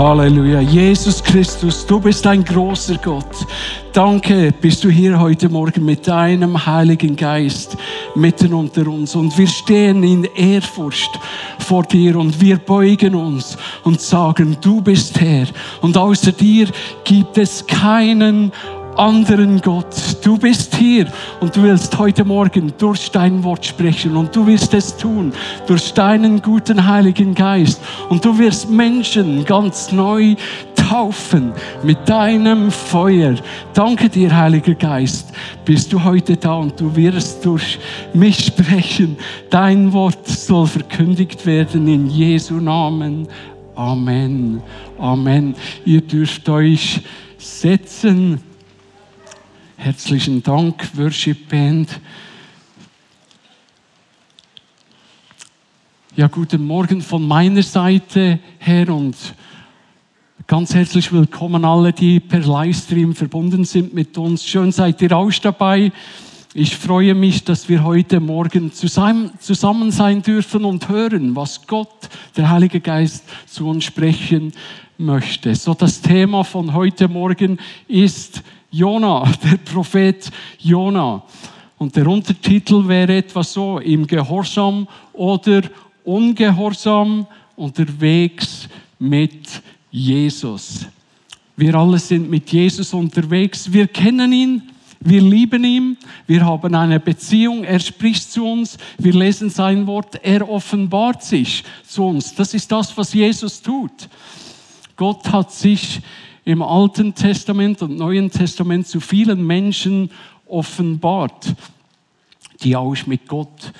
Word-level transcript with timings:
Halleluja. 0.00 0.62
Jesus 0.62 1.22
Christus, 1.22 1.84
du 1.84 2.00
bist 2.00 2.26
ein 2.26 2.42
großer 2.42 2.96
Gott. 3.04 3.46
Danke, 3.92 4.50
bist 4.58 4.82
du 4.82 4.88
hier 4.88 5.20
heute 5.20 5.50
Morgen 5.50 5.84
mit 5.84 6.08
deinem 6.08 6.64
Heiligen 6.64 7.14
Geist 7.14 7.76
mitten 8.14 8.54
unter 8.54 8.86
uns. 8.88 9.14
Und 9.14 9.36
wir 9.36 9.46
stehen 9.46 10.02
in 10.02 10.24
Ehrfurcht 10.24 11.20
vor 11.58 11.82
dir 11.82 12.16
und 12.16 12.40
wir 12.40 12.56
beugen 12.56 13.14
uns 13.14 13.58
und 13.84 14.00
sagen, 14.00 14.56
du 14.62 14.80
bist 14.80 15.20
Herr. 15.20 15.46
Und 15.82 15.98
außer 15.98 16.32
dir 16.32 16.68
gibt 17.04 17.36
es 17.36 17.66
keinen 17.66 18.52
anderen 19.00 19.62
Gott. 19.62 19.96
Du 20.22 20.36
bist 20.36 20.74
hier 20.74 21.06
und 21.40 21.56
du 21.56 21.62
willst 21.62 21.96
heute 21.98 22.22
Morgen 22.22 22.74
durch 22.76 23.10
dein 23.10 23.42
Wort 23.42 23.64
sprechen 23.64 24.14
und 24.14 24.36
du 24.36 24.46
wirst 24.46 24.74
es 24.74 24.94
tun 24.94 25.32
durch 25.66 25.94
deinen 25.94 26.42
guten 26.42 26.86
Heiligen 26.86 27.34
Geist 27.34 27.80
und 28.10 28.22
du 28.22 28.38
wirst 28.38 28.68
Menschen 28.68 29.46
ganz 29.46 29.90
neu 29.90 30.36
taufen 30.76 31.52
mit 31.82 32.06
deinem 32.06 32.70
Feuer. 32.70 33.36
Danke 33.72 34.10
dir, 34.10 34.36
Heiliger 34.36 34.74
Geist, 34.74 35.32
bist 35.64 35.90
du 35.94 36.04
heute 36.04 36.36
da 36.36 36.56
und 36.56 36.78
du 36.78 36.94
wirst 36.94 37.42
durch 37.46 37.78
mich 38.12 38.44
sprechen. 38.44 39.16
Dein 39.48 39.94
Wort 39.94 40.28
soll 40.28 40.66
verkündigt 40.66 41.46
werden 41.46 41.88
in 41.88 42.06
Jesu 42.10 42.60
Namen. 42.60 43.26
Amen. 43.76 44.62
Amen. 44.98 45.54
Ihr 45.86 46.02
dürft 46.02 46.46
euch 46.50 47.00
setzen. 47.38 48.49
Herzlichen 49.82 50.42
Dank, 50.42 50.90
Worship 50.98 51.48
Band. 51.48 51.88
Ja, 56.14 56.26
guten 56.26 56.66
Morgen 56.66 57.00
von 57.00 57.26
meiner 57.26 57.62
Seite 57.62 58.40
her 58.58 58.90
und 58.90 59.16
ganz 60.46 60.74
herzlich 60.74 61.10
willkommen 61.10 61.64
alle, 61.64 61.94
die 61.94 62.20
per 62.20 62.40
Livestream 62.40 63.14
verbunden 63.14 63.64
sind 63.64 63.94
mit 63.94 64.18
uns. 64.18 64.44
Schön 64.44 64.70
seid 64.70 65.00
ihr 65.00 65.16
auch 65.16 65.32
dabei. 65.32 65.92
Ich 66.52 66.76
freue 66.76 67.14
mich, 67.14 67.44
dass 67.44 67.66
wir 67.70 67.82
heute 67.82 68.20
Morgen 68.20 68.74
zusammen, 68.74 69.30
zusammen 69.38 69.92
sein 69.92 70.20
dürfen 70.20 70.66
und 70.66 70.90
hören, 70.90 71.34
was 71.34 71.66
Gott, 71.66 72.10
der 72.36 72.50
Heilige 72.50 72.80
Geist, 72.80 73.24
zu 73.46 73.66
uns 73.66 73.84
sprechen 73.84 74.52
möchte. 74.98 75.54
So 75.54 75.72
das 75.72 76.02
Thema 76.02 76.44
von 76.44 76.74
heute 76.74 77.08
Morgen 77.08 77.58
ist 77.88 78.42
Jona, 78.70 79.30
der 79.42 79.56
Prophet 79.58 80.30
Jona. 80.58 81.22
Und 81.78 81.96
der 81.96 82.06
Untertitel 82.06 82.86
wäre 82.86 83.16
etwas 83.16 83.52
so, 83.52 83.78
im 83.78 84.06
Gehorsam 84.06 84.86
oder 85.12 85.62
Ungehorsam 86.04 87.26
unterwegs 87.56 88.68
mit 88.98 89.62
Jesus. 89.90 90.86
Wir 91.56 91.74
alle 91.74 91.98
sind 91.98 92.30
mit 92.30 92.50
Jesus 92.50 92.94
unterwegs. 92.94 93.70
Wir 93.70 93.86
kennen 93.86 94.32
ihn, 94.32 94.62
wir 95.00 95.22
lieben 95.22 95.64
ihn, 95.64 95.96
wir 96.26 96.44
haben 96.44 96.74
eine 96.74 97.00
Beziehung, 97.00 97.64
er 97.64 97.80
spricht 97.80 98.30
zu 98.30 98.46
uns, 98.46 98.76
wir 98.98 99.14
lesen 99.14 99.48
sein 99.48 99.86
Wort, 99.86 100.18
er 100.22 100.48
offenbart 100.48 101.22
sich 101.22 101.64
zu 101.86 102.04
uns. 102.04 102.34
Das 102.34 102.52
ist 102.52 102.70
das, 102.70 102.96
was 102.96 103.14
Jesus 103.14 103.62
tut. 103.62 104.08
Gott 104.96 105.30
hat 105.32 105.52
sich 105.52 106.00
im 106.50 106.62
Alten 106.62 107.14
Testament 107.14 107.80
und 107.80 107.96
Neuen 107.96 108.28
Testament 108.28 108.84
zu 108.84 108.98
vielen 108.98 109.46
Menschen 109.46 110.10
offenbart, 110.48 111.54
die 112.62 112.74
auch 112.74 112.96
mit 113.06 113.28
Gott 113.28 113.72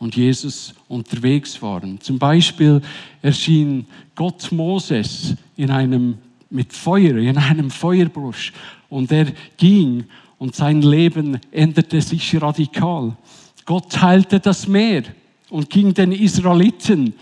und 0.00 0.16
Jesus 0.16 0.74
unterwegs 0.88 1.62
waren. 1.62 2.00
Zum 2.00 2.18
Beispiel 2.18 2.82
erschien 3.22 3.86
Gott 4.16 4.50
Moses 4.50 5.36
in 5.56 5.70
einem, 5.70 6.18
mit 6.50 6.72
Feuer, 6.72 7.16
in 7.16 7.38
einem 7.38 7.70
Feuerbrusch 7.70 8.52
und 8.88 9.12
er 9.12 9.26
ging 9.56 10.04
und 10.38 10.56
sein 10.56 10.82
Leben 10.82 11.38
änderte 11.52 12.00
sich 12.00 12.42
radikal. 12.42 13.16
Gott 13.64 13.92
teilte 13.92 14.40
das 14.40 14.66
Meer 14.66 15.04
und 15.48 15.70
ging 15.70 15.94
den 15.94 16.10
Israeliten 16.10 17.14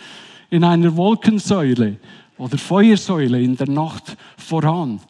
in 0.49 0.65
einer 0.65 0.97
Wolkensäule 0.97 1.99
oder 2.39 2.59
Feuersäule 2.59 3.41
in 3.41 3.57
der 3.57 3.69
Nacht 3.69 4.17
voran. 4.37 5.01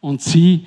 Und 0.00 0.22
sie 0.22 0.66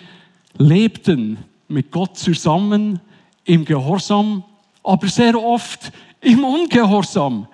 lebten 0.57 1.37
mit 1.67 1.91
Gott 1.91 2.17
zusammen 2.17 2.99
im 3.43 3.65
Gehorsam, 3.65 4.43
aber 4.83 5.07
sehr 5.07 5.41
oft 5.41 5.91
im 6.21 6.43
Ungehorsam. 6.43 7.47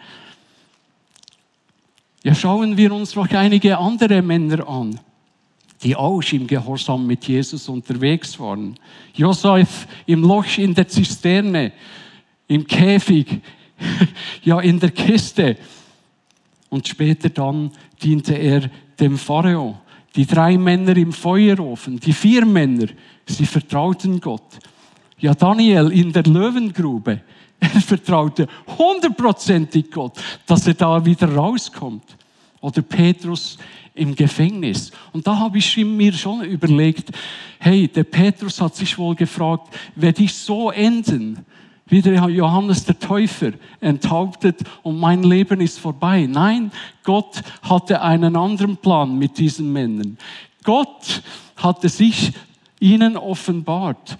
Ja, 2.23 2.35
schauen 2.35 2.77
wir 2.77 2.93
uns 2.93 3.15
noch 3.15 3.29
einige 3.31 3.77
andere 3.77 4.21
Männer 4.21 4.67
an, 4.67 4.99
die 5.81 5.95
auch 5.95 6.21
im 6.31 6.45
Gehorsam 6.45 7.07
mit 7.07 7.27
Jesus 7.27 7.67
unterwegs 7.67 8.39
waren. 8.39 8.77
Josef 9.15 9.87
im 10.05 10.21
Loch 10.21 10.57
in 10.57 10.75
der 10.75 10.87
Zisterne, 10.87 11.71
im 12.47 12.67
Käfig, 12.67 13.41
ja 14.43 14.59
in 14.59 14.79
der 14.79 14.91
Kiste. 14.91 15.57
Und 16.71 16.87
später 16.87 17.29
dann 17.29 17.71
diente 18.01 18.33
er 18.33 18.71
dem 18.97 19.17
Pharao. 19.17 19.77
Die 20.15 20.25
drei 20.25 20.57
Männer 20.57 20.95
im 20.95 21.11
Feuerofen, 21.11 21.99
die 21.99 22.13
vier 22.13 22.45
Männer, 22.45 22.87
sie 23.25 23.45
vertrauten 23.45 24.21
Gott. 24.21 24.57
Ja, 25.19 25.33
Daniel 25.33 25.91
in 25.91 26.13
der 26.13 26.23
Löwengrube, 26.23 27.21
er 27.59 27.69
vertraute 27.81 28.47
hundertprozentig 28.77 29.91
Gott, 29.91 30.13
dass 30.45 30.65
er 30.65 30.73
da 30.73 31.05
wieder 31.05 31.33
rauskommt. 31.35 32.17
Oder 32.61 32.81
Petrus 32.83 33.57
im 33.93 34.15
Gefängnis. 34.15 34.91
Und 35.11 35.27
da 35.27 35.37
habe 35.37 35.57
ich 35.57 35.75
mir 35.77 36.13
schon 36.13 36.43
überlegt, 36.43 37.11
hey, 37.59 37.87
der 37.87 38.05
Petrus 38.05 38.61
hat 38.61 38.75
sich 38.75 38.97
wohl 38.97 39.15
gefragt, 39.15 39.75
werde 39.95 40.23
ich 40.23 40.33
so 40.33 40.71
enden? 40.71 41.45
Wie 41.91 42.01
der 42.01 42.25
Johannes 42.29 42.85
der 42.85 42.97
Täufer 42.97 43.51
enthauptet 43.81 44.61
und 44.81 44.97
mein 44.97 45.23
Leben 45.23 45.59
ist 45.59 45.77
vorbei. 45.77 46.25
Nein, 46.25 46.71
Gott 47.03 47.43
hatte 47.61 48.01
einen 48.01 48.37
anderen 48.37 48.77
Plan 48.77 49.19
mit 49.19 49.37
diesen 49.37 49.71
Männern. 49.73 50.17
Gott 50.63 51.21
hatte 51.57 51.89
sich 51.89 52.31
ihnen 52.79 53.17
offenbart 53.17 54.17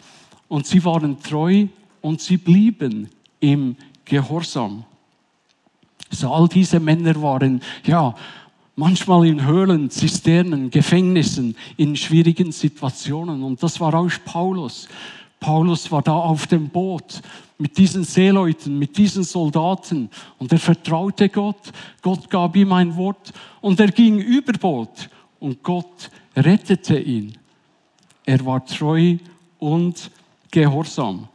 und 0.50 0.68
sie 0.68 0.84
waren 0.84 1.22
treu 1.22 1.68
und 2.02 2.20
sie 2.20 2.36
blieben 2.36 3.10
im 3.40 3.78
Gehorsam. 4.04 4.84
So 6.10 6.30
all 6.30 6.50
diese 6.50 6.82
Männer 6.82 7.22
waren, 7.22 7.62
ja, 7.86 8.14
manchmal 8.76 9.28
in 9.28 9.46
Höhlen, 9.46 9.90
Zisternen, 9.90 10.72
Gefängnissen, 10.72 11.56
in 11.78 11.96
schwierigen 11.96 12.52
Situationen. 12.52 13.44
Und 13.44 13.64
das 13.64 13.80
war 13.80 13.94
auch 13.94 14.12
Paulus. 14.26 14.90
Paulus 15.40 15.90
war 15.90 16.02
da 16.02 16.14
auf 16.14 16.48
dem 16.48 16.68
Boot 16.68 17.22
mit 17.62 17.78
diesen 17.78 18.04
Seeleuten, 18.04 18.78
mit 18.80 18.98
diesen 18.98 19.24
Soldaten 19.24 20.10
und 20.40 20.52
er 20.52 20.58
vertraute 20.58 21.30
Gott. 21.30 21.72
Gott 22.02 22.28
gab 22.30 22.56
ihm 22.56 22.74
ein 22.74 22.96
Wort 22.96 23.32
und 23.62 23.80
er 23.80 23.92
ging 23.92 24.18
über 24.18 24.54
Bord 24.54 25.10
und 25.40 25.62
Gott 25.62 26.10
rettete 26.36 27.00
ihn. 27.00 27.38
Er 28.26 28.44
war 28.46 28.66
treu 28.66 29.18
und 29.60 30.10
gehorsam. 30.50 31.28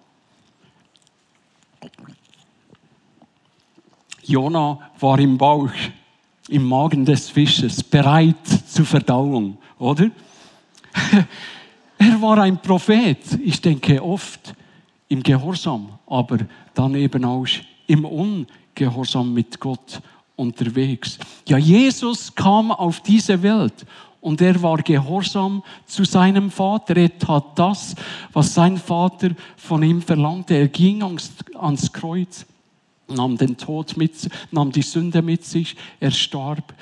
Jona 4.24 4.80
war 4.98 5.20
im 5.20 5.38
Bauch, 5.38 5.70
im 6.48 6.66
Magen 6.66 7.04
des 7.04 7.30
Fisches, 7.30 7.84
bereit 7.84 8.46
zur 8.66 8.84
Verdauung, 8.84 9.58
oder? 9.78 10.10
Er 11.98 12.20
war 12.20 12.36
ein 12.42 12.60
Prophet, 12.60 13.18
ich 13.42 13.58
denke 13.62 14.02
oft 14.04 14.54
im 15.08 15.22
Gehorsam, 15.22 15.88
aber 16.06 16.38
dann 16.74 16.94
eben 16.94 17.24
auch 17.24 17.46
im 17.86 18.04
Ungehorsam 18.04 19.32
mit 19.32 19.60
Gott 19.60 20.00
unterwegs. 20.34 21.18
Ja, 21.48 21.58
Jesus 21.58 22.34
kam 22.34 22.70
auf 22.70 23.00
diese 23.00 23.42
Welt 23.42 23.86
und 24.20 24.40
er 24.40 24.60
war 24.60 24.78
gehorsam 24.78 25.62
zu 25.86 26.04
seinem 26.04 26.50
Vater. 26.50 26.96
Er 26.96 27.16
tat 27.16 27.44
das, 27.54 27.94
was 28.32 28.54
sein 28.54 28.76
Vater 28.76 29.30
von 29.56 29.82
ihm 29.82 30.02
verlangte. 30.02 30.54
Er 30.54 30.68
ging 30.68 31.02
ans, 31.02 31.32
ans 31.54 31.92
Kreuz, 31.92 32.44
nahm 33.08 33.36
den 33.36 33.56
Tod 33.56 33.96
mit, 33.96 34.28
nahm 34.50 34.72
die 34.72 34.82
Sünde 34.82 35.22
mit 35.22 35.44
sich, 35.44 35.76
er 36.00 36.10
starb 36.10 36.74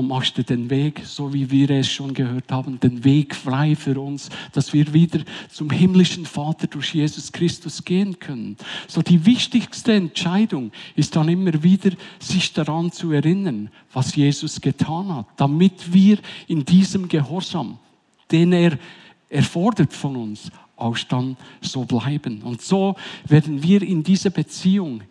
und 0.00 0.08
machst 0.08 0.38
du 0.38 0.42
den 0.42 0.70
Weg, 0.70 1.02
so 1.04 1.34
wie 1.34 1.50
wir 1.50 1.68
es 1.68 1.90
schon 1.90 2.14
gehört 2.14 2.50
haben, 2.50 2.80
den 2.80 3.04
Weg 3.04 3.36
frei 3.36 3.76
für 3.76 4.00
uns, 4.00 4.30
dass 4.52 4.72
wir 4.72 4.94
wieder 4.94 5.20
zum 5.50 5.68
himmlischen 5.68 6.24
Vater 6.24 6.66
durch 6.66 6.94
Jesus 6.94 7.30
Christus 7.30 7.84
gehen 7.84 8.18
können. 8.18 8.56
So 8.88 9.02
die 9.02 9.26
wichtigste 9.26 9.92
Entscheidung 9.92 10.72
ist 10.96 11.16
dann 11.16 11.28
immer 11.28 11.62
wieder, 11.62 11.90
sich 12.18 12.54
daran 12.54 12.90
zu 12.90 13.12
erinnern, 13.12 13.68
was 13.92 14.16
Jesus 14.16 14.62
getan 14.62 15.14
hat, 15.14 15.26
damit 15.36 15.92
wir 15.92 16.16
in 16.48 16.64
diesem 16.64 17.06
Gehorsam, 17.06 17.78
den 18.30 18.54
er 18.54 18.78
erfordert 19.28 19.92
von 19.92 20.16
uns, 20.16 20.50
auch 20.76 20.96
dann 21.10 21.36
so 21.60 21.84
bleiben. 21.84 22.40
Und 22.40 22.62
so 22.62 22.96
werden 23.26 23.62
wir 23.62 23.82
in 23.82 24.02
dieser 24.02 24.30
Beziehung 24.30 25.02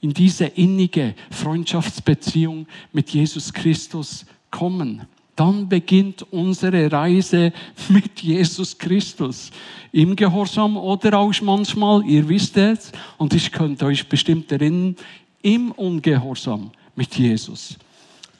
in 0.00 0.14
diese 0.14 0.46
innige 0.46 1.14
Freundschaftsbeziehung 1.30 2.66
mit 2.92 3.10
Jesus 3.10 3.52
Christus 3.52 4.24
kommen. 4.50 5.06
dann 5.38 5.68
beginnt 5.68 6.26
unsere 6.32 6.90
Reise 6.90 7.52
mit 7.88 8.20
Jesus 8.20 8.76
Christus. 8.76 9.52
Im 9.92 10.16
Gehorsam 10.16 10.76
oder 10.76 11.16
auch 11.16 11.32
manchmal, 11.42 12.04
ihr 12.04 12.28
wisst 12.28 12.56
es, 12.56 12.90
und 13.18 13.32
ich 13.34 13.52
könnte 13.52 13.86
euch 13.86 14.08
bestimmt 14.08 14.50
erinnern, 14.50 14.96
im 15.40 15.70
Ungehorsam 15.70 16.72
mit 16.96 17.14
Jesus. 17.14 17.78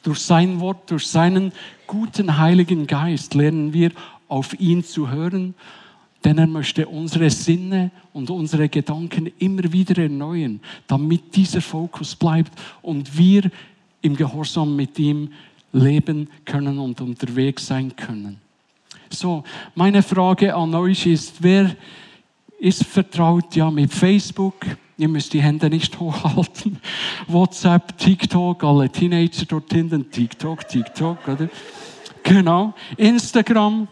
Durch 0.03 0.19
sein 0.19 0.59
Wort, 0.59 0.91
durch 0.91 1.07
seinen 1.07 1.53
guten 1.87 2.37
Heiligen 2.37 2.85
Geist 2.85 3.33
lernen 3.33 3.71
wir 3.71 3.91
auf 4.27 4.59
ihn 4.59 4.83
zu 4.83 5.09
hören, 5.09 5.55
denn 6.23 6.37
er 6.37 6.47
möchte 6.47 6.87
unsere 6.87 7.29
Sinne 7.29 7.91
und 8.13 8.29
unsere 8.29 8.67
Gedanken 8.67 9.31
immer 9.39 9.71
wieder 9.71 10.01
erneuern, 10.01 10.59
damit 10.87 11.35
dieser 11.35 11.61
Fokus 11.61 12.15
bleibt 12.15 12.51
und 12.81 13.17
wir 13.17 13.49
im 14.01 14.15
Gehorsam 14.15 14.75
mit 14.75 14.99
ihm 14.99 15.31
leben 15.71 16.29
können 16.45 16.79
und 16.79 16.99
unterwegs 17.01 17.67
sein 17.67 17.95
können. 17.95 18.37
So, 19.09 19.43
meine 19.75 20.03
Frage 20.03 20.53
an 20.55 20.73
euch 20.75 21.05
ist, 21.05 21.41
wer 21.41 21.75
ist 22.59 22.85
vertraut 22.85 23.55
ja 23.55 23.71
mit 23.71 23.93
Facebook? 23.93 24.65
Ihr 24.97 25.07
müsst 25.07 25.33
die 25.33 25.41
Hände 25.41 25.69
nicht 25.69 25.97
hochhalten. 25.99 26.79
WhatsApp, 27.27 27.97
TikTok, 27.97 28.63
alle 28.63 28.89
Teenager 28.89 29.45
dort 29.47 29.71
hinten, 29.71 30.11
TikTok, 30.11 30.67
TikTok, 30.67 31.27
oder? 31.27 31.49
Genau. 32.23 32.73
Instagram 32.97 33.87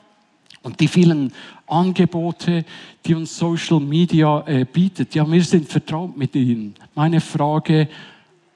und 0.63 0.79
die 0.79 0.87
vielen 0.87 1.31
Angebote, 1.67 2.65
die 3.05 3.15
uns 3.15 3.37
Social 3.37 3.79
Media 3.79 4.43
äh, 4.47 4.65
bietet. 4.65 5.15
Ja, 5.15 5.29
wir 5.29 5.43
sind 5.43 5.69
vertraut 5.69 6.17
mit 6.17 6.35
ihnen. 6.35 6.75
Meine 6.95 7.21
Frage 7.21 7.87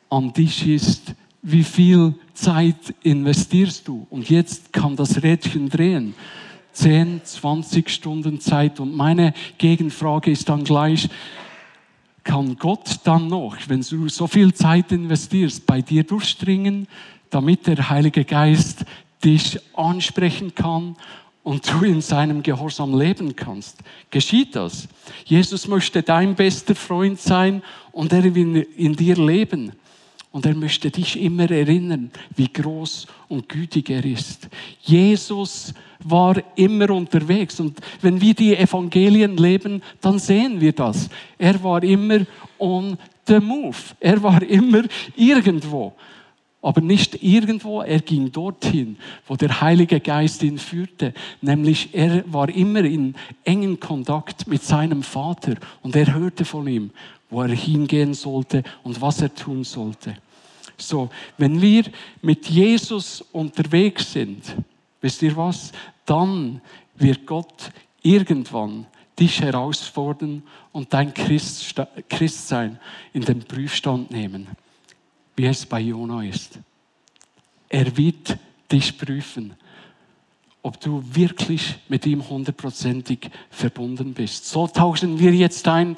an 0.09 0.33
dich 0.33 0.68
ist, 0.68 1.13
wie 1.42 1.63
viel 1.63 2.13
Zeit 2.33 2.94
investierst 3.03 3.88
du? 3.88 4.06
Und 4.09 4.30
jetzt 4.30 4.71
kann 4.74 4.95
das 4.95 5.24
Rädchen 5.24 5.69
drehen. 5.69 6.13
10, 6.74 7.21
20 7.24 7.89
Stunden 7.89 8.39
Zeit. 8.39 8.80
Und 8.80 8.95
meine 8.95 9.33
Gegenfrage 9.57 10.31
ist 10.31 10.48
dann 10.50 10.63
gleich, 10.63 11.09
kann 12.24 12.56
Gott 12.57 13.00
dann 13.03 13.27
noch, 13.27 13.57
wenn 13.68 13.81
du 13.81 14.07
so 14.07 14.27
viel 14.27 14.53
Zeit 14.53 14.92
investierst, 14.92 15.65
bei 15.65 15.81
dir 15.81 16.03
durchdringen, 16.03 16.88
damit 17.30 17.68
der 17.68 17.89
Heilige 17.89 18.24
Geist 18.25 18.86
dich 19.24 19.59
ansprechen 19.75 20.53
kann 20.53 20.95
und 21.43 21.71
du 21.71 21.83
in 21.85 22.01
seinem 22.01 22.43
Gehorsam 22.43 22.97
leben 22.97 23.35
kannst. 23.35 23.79
Geschieht 24.09 24.55
das? 24.55 24.88
Jesus 25.25 25.67
möchte 25.67 26.03
dein 26.03 26.35
bester 26.35 26.75
Freund 26.75 27.19
sein 27.19 27.63
und 27.91 28.13
er 28.13 28.35
will 28.35 28.67
in 28.77 28.95
dir 28.95 29.15
leben. 29.15 29.73
Und 30.31 30.45
er 30.45 30.55
möchte 30.55 30.89
dich 30.89 31.21
immer 31.21 31.49
erinnern, 31.51 32.09
wie 32.38 32.47
groß 32.47 33.05
und 33.27 33.49
gütig 33.49 33.89
er 33.89 34.05
ist. 34.05 34.47
Jesus 34.81 35.73
war 35.99 36.41
immer 36.55 36.89
unterwegs. 36.91 37.59
Und 37.59 37.79
wenn 38.01 38.21
wir 38.21 38.33
die 38.33 38.55
Evangelien 38.55 39.35
leben, 39.35 39.81
dann 39.99 40.19
sehen 40.19 40.61
wir 40.61 40.71
das. 40.71 41.09
Er 41.38 41.61
war 41.61 41.83
immer 41.83 42.25
on 42.57 42.97
the 43.27 43.39
move. 43.39 43.77
Er 43.99 44.23
war 44.23 44.41
immer 44.41 44.83
irgendwo. 45.17 45.93
Aber 46.62 46.81
nicht 46.81 47.24
irgendwo, 47.24 47.81
er 47.81 48.00
ging 48.00 48.31
dorthin, 48.31 48.98
wo 49.28 49.36
der 49.36 49.62
Heilige 49.62 50.00
Geist 50.00 50.44
ihn 50.44 50.60
führte. 50.60 51.13
Nämlich 51.42 51.90
er 51.94 52.24
war 52.31 52.50
immer 52.50 52.84
in 52.84 53.16
engen 53.44 53.80
Kontakt 53.80 54.48
mit 54.48 54.63
seinem 54.63 55.02
Vater 55.02 55.56
und 55.81 55.96
er 55.96 56.13
hörte 56.13 56.46
von 56.46 56.68
ihm 56.68 56.92
wo 57.31 57.42
er 57.42 57.56
hingehen 57.56 58.13
sollte 58.13 58.62
und 58.84 59.02
was 59.02 59.22
er 59.22 59.34
tun 59.34 59.63
sollte. 59.63 60.16
So, 60.78 61.10
wenn 61.38 61.60
wir 61.62 61.86
mit 62.22 62.48
Jesus 62.48 63.22
unterwegs 63.31 64.12
sind, 64.12 64.56
wisst 65.00 65.22
ihr 65.24 65.36
was? 65.36 65.72
Dann 66.06 66.62
wird 66.96 67.25
Gott 67.25 67.72
irgendwann 68.04 68.86
dich 69.18 69.42
herausfordern 69.42 70.44
und 70.72 70.94
dein 70.94 71.13
Christsein 71.13 72.80
in 73.13 73.24
den 73.24 73.40
Prüfstand 73.40 74.12
nehmen, 74.12 74.48
wie 75.36 75.45
es 75.45 75.66
bei 75.66 75.80
Jona 75.80 76.24
ist. 76.24 76.60
Er 77.69 77.95
wird 77.98 78.38
dich 78.72 78.98
prüfen, 78.98 79.54
ob 80.62 80.80
du 80.80 81.04
wirklich 81.12 81.75
mit 81.89 82.06
ihm 82.06 82.28
hundertprozentig 82.28 83.30
verbunden 83.50 84.13
bist. 84.13 84.45
So 84.45 84.68
tauchen 84.68 85.19
wir 85.19 85.33
jetzt 85.33 85.68
ein 85.68 85.98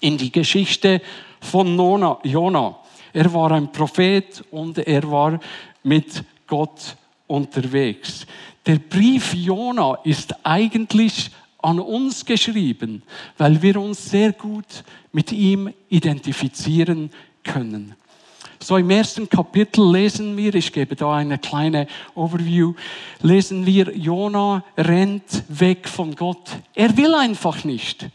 in 0.00 0.18
die 0.18 0.30
Geschichte 0.30 1.00
von 1.40 1.76
Jona. 2.24 2.78
Er 3.12 3.32
war 3.32 3.52
ein 3.52 3.72
Prophet 3.72 4.44
und 4.50 4.78
er 4.78 5.10
war 5.10 5.40
mit 5.82 6.22
Gott 6.46 6.96
unterwegs. 7.26 8.26
Der 8.66 8.78
Brief 8.78 9.32
Jona 9.32 9.94
ist 10.04 10.34
eigentlich 10.44 11.30
an 11.62 11.80
uns 11.80 12.24
geschrieben, 12.24 13.02
weil 13.38 13.60
wir 13.62 13.80
uns 13.80 14.10
sehr 14.10 14.32
gut 14.32 14.84
mit 15.12 15.32
ihm 15.32 15.72
identifizieren 15.88 17.10
können. 17.42 17.94
So 18.58 18.76
im 18.76 18.90
ersten 18.90 19.28
Kapitel 19.28 19.90
lesen 19.90 20.36
wir, 20.36 20.54
ich 20.54 20.72
gebe 20.72 20.96
da 20.96 21.16
eine 21.16 21.38
kleine 21.38 21.86
Overview, 22.14 22.74
lesen 23.22 23.66
wir, 23.66 23.94
Jona 23.96 24.64
rennt 24.76 25.44
weg 25.48 25.88
von 25.88 26.14
Gott. 26.14 26.50
Er 26.74 26.96
will 26.96 27.14
einfach 27.14 27.64
nicht. 27.64 28.08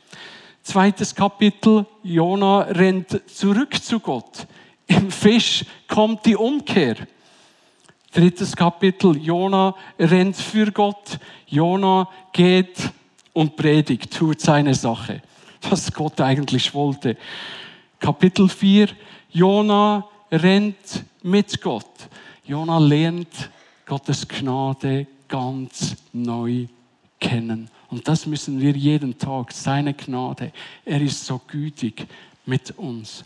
Zweites 0.63 1.15
Kapitel, 1.15 1.85
Jona 2.03 2.61
rennt 2.61 3.21
zurück 3.29 3.81
zu 3.81 3.99
Gott. 3.99 4.47
Im 4.87 5.11
Fisch 5.11 5.65
kommt 5.87 6.25
die 6.25 6.35
Umkehr. 6.35 6.95
Drittes 8.13 8.55
Kapitel, 8.55 9.17
Jona 9.17 9.75
rennt 9.97 10.35
für 10.35 10.71
Gott. 10.71 11.17
Jona 11.47 12.09
geht 12.33 12.91
und 13.33 13.55
predigt, 13.55 14.13
tut 14.13 14.41
seine 14.41 14.75
Sache, 14.75 15.21
was 15.69 15.91
Gott 15.93 16.19
eigentlich 16.19 16.73
wollte. 16.73 17.15
Kapitel 17.99 18.49
4, 18.49 18.89
Jona 19.29 20.05
rennt 20.31 21.03
mit 21.23 21.61
Gott. 21.61 22.09
Jona 22.45 22.77
lernt 22.79 23.49
Gottes 23.85 24.27
Gnade 24.27 25.07
ganz 25.27 25.95
neu 26.13 26.67
kennen. 27.19 27.69
Und 27.89 28.07
das 28.07 28.25
müssen 28.25 28.59
wir 28.59 28.71
jeden 28.71 29.17
Tag, 29.17 29.51
seine 29.51 29.93
Gnade. 29.93 30.51
Er 30.85 31.01
ist 31.01 31.25
so 31.25 31.41
gütig 31.45 32.07
mit 32.45 32.71
uns. 32.77 33.25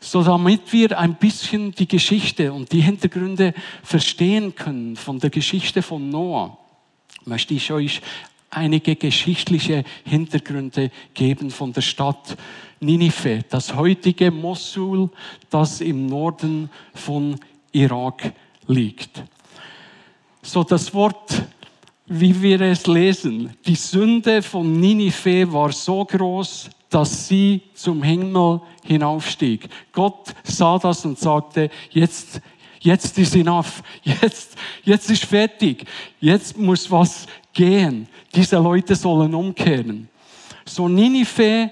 So 0.00 0.22
damit 0.22 0.72
wir 0.72 0.98
ein 0.98 1.14
bisschen 1.14 1.72
die 1.72 1.88
Geschichte 1.88 2.52
und 2.52 2.72
die 2.72 2.80
Hintergründe 2.80 3.54
verstehen 3.82 4.54
können 4.54 4.96
von 4.96 5.18
der 5.18 5.30
Geschichte 5.30 5.82
von 5.82 6.10
Noah, 6.10 6.56
möchte 7.24 7.54
ich 7.54 7.72
euch 7.72 8.00
einige 8.50 8.96
geschichtliche 8.96 9.84
Hintergründe 10.04 10.90
geben 11.14 11.50
von 11.50 11.72
der 11.72 11.82
Stadt 11.82 12.36
Ninive, 12.80 13.44
das 13.48 13.74
heutige 13.74 14.30
Mosul, 14.30 15.10
das 15.50 15.80
im 15.80 16.06
Norden 16.06 16.70
von 16.94 17.36
Irak 17.72 18.32
liegt. 18.66 19.22
So 20.42 20.62
das 20.62 20.92
Wort 20.94 21.42
wie 22.08 22.40
wir 22.40 22.60
es 22.62 22.86
lesen. 22.86 23.54
Die 23.66 23.74
Sünde 23.74 24.42
von 24.42 24.80
Ninive 24.80 25.52
war 25.52 25.70
so 25.72 26.04
groß, 26.04 26.70
dass 26.88 27.28
sie 27.28 27.60
zum 27.74 28.02
Himmel 28.02 28.60
hinaufstieg. 28.82 29.68
Gott 29.92 30.34
sah 30.42 30.78
das 30.78 31.04
und 31.04 31.18
sagte, 31.18 31.68
jetzt, 31.90 32.40
jetzt 32.80 33.18
ist 33.18 33.36
enough, 33.36 33.82
jetzt, 34.02 34.56
jetzt 34.84 35.10
ist 35.10 35.26
fertig, 35.26 35.84
jetzt 36.18 36.56
muss 36.56 36.90
was 36.90 37.26
gehen. 37.52 38.08
Diese 38.34 38.56
Leute 38.56 38.96
sollen 38.96 39.34
umkehren. 39.34 40.08
So 40.64 40.88
Ninive 40.88 41.70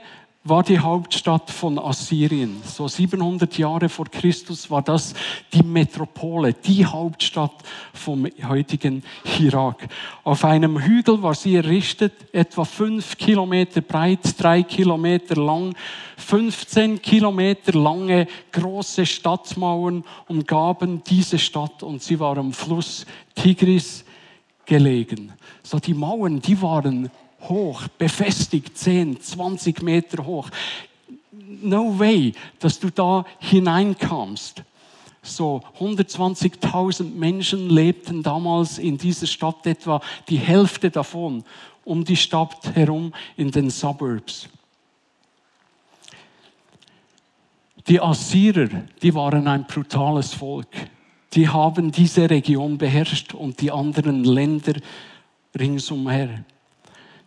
war 0.49 0.63
die 0.63 0.79
Hauptstadt 0.79 1.51
von 1.51 1.79
Assyrien. 1.79 2.63
So 2.65 2.87
700 2.87 3.59
Jahre 3.59 3.89
vor 3.89 4.07
Christus 4.07 4.71
war 4.71 4.83
das 4.83 5.15
die 5.53 5.63
Metropole, 5.63 6.53
die 6.53 6.87
Hauptstadt 6.87 7.55
vom 7.93 8.29
heutigen 8.47 9.03
Irak. 9.41 9.89
Auf 10.23 10.45
einem 10.45 10.81
Hügel 10.81 11.23
war 11.23 11.35
sie 11.35 11.57
errichtet, 11.57 12.13
etwa 12.33 12.65
fünf 12.65 13.17
Kilometer 13.17 13.81
breit, 13.81 14.21
drei 14.39 14.63
Kilometer 14.63 15.35
lang. 15.37 15.75
15 16.17 17.03
Kilometer 17.03 17.73
lange 17.73 18.27
große 18.53 19.05
Stadtmauern 19.05 20.05
umgaben 20.29 21.03
diese 21.05 21.39
Stadt 21.39 21.83
und 21.83 22.03
sie 22.03 22.19
war 22.21 22.39
am 22.39 22.53
Fluss 22.53 23.05
Tigris 23.35 24.05
gelegen. 24.65 25.33
So 25.63 25.79
die 25.79 25.95
Mauern, 25.95 26.41
die 26.41 26.61
waren 26.63 27.11
hoch, 27.49 27.89
befestigt, 27.99 28.77
10, 28.77 29.21
20 29.21 29.83
Meter 29.83 30.25
hoch. 30.25 30.51
No 31.31 31.99
way, 31.99 32.33
dass 32.59 32.79
du 32.79 32.91
da 32.91 33.25
hineinkamst. 33.39 34.63
So 35.23 35.61
120.000 35.81 37.15
Menschen 37.15 37.69
lebten 37.69 38.23
damals 38.23 38.79
in 38.79 38.97
dieser 38.97 39.27
Stadt, 39.27 39.67
etwa 39.67 40.01
die 40.29 40.39
Hälfte 40.39 40.91
davon 40.91 41.45
um 41.85 42.05
die 42.05 42.17
Stadt 42.17 42.75
herum 42.75 43.13
in 43.37 43.51
den 43.51 43.71
Suburbs. 43.71 44.49
Die 47.89 48.01
Assyrer, 48.01 48.69
die 49.01 49.15
waren 49.15 49.47
ein 49.47 49.67
brutales 49.67 50.35
Volk. 50.35 50.69
die 51.37 51.49
haben 51.49 51.93
diese 51.93 52.29
Region 52.31 52.79
beherrscht 52.79 53.35
und 53.35 53.61
die 53.61 53.71
anderen 53.71 54.25
Länder 54.25 54.73
ringsumher. 55.59 56.45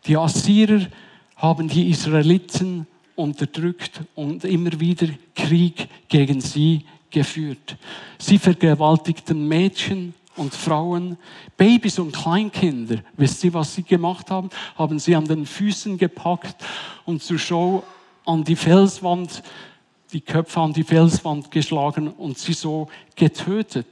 Die 0.05 0.17
Assyrer 0.17 0.87
haben 1.35 1.67
die 1.67 1.89
Israeliten 1.89 2.87
unterdrückt 3.15 4.01
und 4.15 4.43
immer 4.45 4.79
wieder 4.79 5.07
Krieg 5.35 5.87
gegen 6.07 6.41
sie 6.41 6.85
geführt. 7.09 7.77
Sie 8.17 8.37
vergewaltigten 8.37 9.47
Mädchen 9.47 10.13
und 10.35 10.53
Frauen, 10.53 11.17
Babys 11.57 11.99
und 11.99 12.13
Kleinkinder. 12.13 12.99
Wisst 13.17 13.43
ihr, 13.43 13.53
was 13.53 13.75
sie 13.75 13.83
gemacht 13.83 14.31
haben? 14.31 14.49
Haben 14.75 14.99
sie 14.99 15.15
an 15.15 15.25
den 15.25 15.45
Füßen 15.45 15.97
gepackt 15.97 16.63
und 17.05 17.21
zur 17.21 17.37
Show 17.37 17.83
an 18.25 18.43
die 18.43 18.55
Felswand, 18.55 19.43
die 20.13 20.21
Köpfe 20.21 20.59
an 20.61 20.73
die 20.73 20.83
Felswand 20.83 21.51
geschlagen 21.51 22.07
und 22.07 22.37
sie 22.37 22.53
so 22.53 22.87
getötet. 23.15 23.87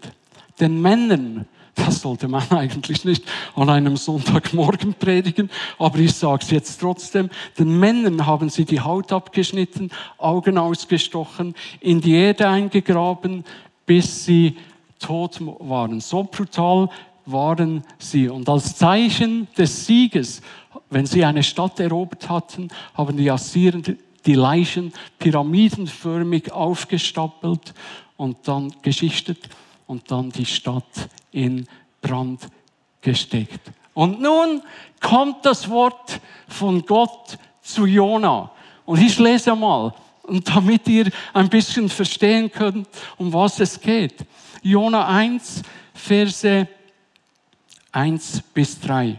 Den 0.60 0.82
Männern 0.82 1.46
das 1.78 2.02
sollte 2.02 2.28
man 2.28 2.44
eigentlich 2.52 3.06
nicht 3.06 3.24
an 3.56 3.70
einem 3.70 3.96
Sonntagmorgen 3.96 4.94
predigen, 4.94 5.50
aber 5.80 6.00
ich 6.00 6.14
sage 6.14 6.44
es 6.44 6.52
jetzt 6.52 6.82
trotzdem. 6.82 7.30
Den 7.58 7.80
Männern 7.80 8.26
haben 8.26 8.50
sie 8.50 8.66
die 8.66 8.82
Haut 8.82 9.14
abgeschnitten, 9.14 9.92
Augen 10.18 10.58
ausgestochen, 10.58 11.56
in 11.80 12.02
die 12.02 12.16
Erde 12.16 12.50
eingegraben, 12.50 13.46
bis 13.86 14.26
sie 14.26 14.58
tot 15.00 15.40
waren. 15.40 16.02
So 16.02 16.24
brutal 16.24 16.90
waren 17.26 17.84
sie. 18.00 18.30
Und 18.30 18.50
als 18.50 18.76
Zeichen 18.76 19.48
des 19.58 19.86
Sieges, 19.86 20.42
wenn 20.90 21.06
sie 21.06 21.24
eine 21.24 21.44
Stadt 21.44 21.80
erobert 21.80 22.30
hatten, 22.30 22.70
haben 22.96 23.18
die 23.18 23.30
Assyrer 23.30 23.82
die 24.26 24.34
Leichen 24.34 24.92
pyramidenförmig 25.20 26.52
aufgestapelt 26.52 27.74
und 28.18 28.38
dann 28.48 28.74
geschichtet 28.82 29.48
und 29.88 30.12
dann 30.12 30.30
die 30.30 30.46
Stadt 30.46 31.10
in 31.32 31.68
Brand 32.02 32.48
gesteckt. 33.02 33.72
Und 33.94 34.22
nun 34.22 34.62
kommt 35.02 35.46
das 35.46 35.70
Wort 35.70 36.20
von 36.48 36.86
Gott 36.86 37.38
zu 37.62 37.86
Jona. 37.86 38.52
Und 38.86 39.02
ich 39.02 39.18
lese 39.18 39.56
mal, 39.56 39.94
und 40.24 40.48
damit 40.48 40.88
ihr 40.88 41.10
ein 41.34 41.50
bisschen 41.50 41.90
verstehen 41.90 42.52
könnt, 42.52 42.88
um 43.18 43.32
was 43.34 43.60
es 43.60 43.80
geht. 43.80 44.26
Jona 44.62 45.08
1, 45.08 45.62
Verse 45.94 46.68
1 47.92 48.42
bis 48.54 48.80
3. 48.82 49.18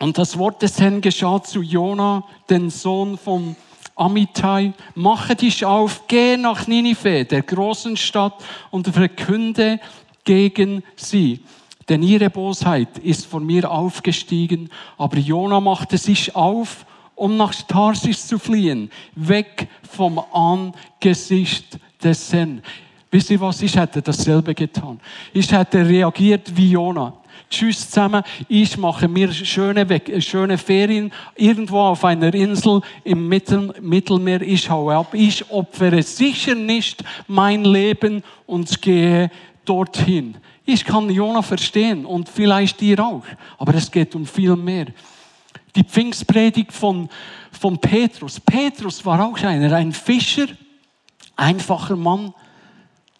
Und 0.00 0.18
das 0.18 0.36
Wort 0.36 0.60
des 0.60 0.80
Herrn 0.80 1.00
geschah 1.00 1.42
zu 1.42 1.62
Jona, 1.62 2.24
den 2.50 2.68
Sohn 2.68 3.16
von 3.16 3.56
Amittai, 3.96 4.72
mache 4.94 5.36
dich 5.36 5.64
auf, 5.64 6.06
geh 6.08 6.36
nach 6.36 6.66
Ninive, 6.66 7.24
der 7.24 7.42
großen 7.42 7.96
Stadt, 7.96 8.42
und 8.70 8.88
verkünde 8.88 9.78
gegen 10.24 10.82
sie. 10.96 11.40
Denn 11.88 12.02
ihre 12.02 12.30
Bosheit 12.30 12.98
ist 12.98 13.26
von 13.26 13.44
mir 13.44 13.70
aufgestiegen. 13.70 14.70
Aber 14.96 15.18
Jona 15.18 15.60
machte 15.60 15.98
sich 15.98 16.34
auf, 16.34 16.86
um 17.14 17.36
nach 17.36 17.54
Tarsis 17.54 18.26
zu 18.26 18.38
fliehen, 18.38 18.90
weg 19.14 19.68
vom 19.88 20.18
Angesicht 20.32 21.78
des 22.02 22.32
Herrn. 22.32 22.62
Wisst 23.10 23.30
ihr 23.30 23.40
was? 23.40 23.62
Ich 23.62 23.76
hätte 23.76 24.02
dasselbe 24.02 24.54
getan. 24.54 24.98
Ich 25.32 25.52
hätte 25.52 25.86
reagiert 25.86 26.56
wie 26.56 26.70
Jona. 26.70 27.12
Tschüss 27.50 27.90
zusammen. 27.90 28.22
Ich 28.48 28.76
mache 28.76 29.08
mir 29.08 29.32
schöne, 29.32 29.86
schöne 30.20 30.58
Ferien 30.58 31.12
irgendwo 31.36 31.80
auf 31.80 32.04
einer 32.04 32.32
Insel 32.34 32.80
im 33.04 33.28
Mittel, 33.28 33.74
Mittelmeer. 33.80 34.42
Ich 34.42 34.68
haue 34.68 34.94
ab. 34.94 35.14
Ich 35.14 35.50
opfere 35.50 36.02
sicher 36.02 36.54
nicht 36.54 37.04
mein 37.26 37.64
Leben 37.64 38.22
und 38.46 38.82
gehe 38.82 39.30
dorthin. 39.64 40.36
Ich 40.66 40.84
kann 40.84 41.10
Jona 41.10 41.42
verstehen 41.42 42.06
und 42.06 42.28
vielleicht 42.28 42.80
ihr 42.80 42.98
auch. 43.00 43.24
Aber 43.58 43.74
es 43.74 43.90
geht 43.90 44.14
um 44.14 44.26
viel 44.26 44.56
mehr. 44.56 44.86
Die 45.76 45.84
Pfingstpredigt 45.84 46.72
von, 46.72 47.08
von 47.52 47.78
Petrus. 47.78 48.40
Petrus 48.40 49.04
war 49.04 49.24
auch 49.26 49.42
einer, 49.42 49.74
ein 49.74 49.92
Fischer, 49.92 50.46
einfacher 51.36 51.96
Mann, 51.96 52.32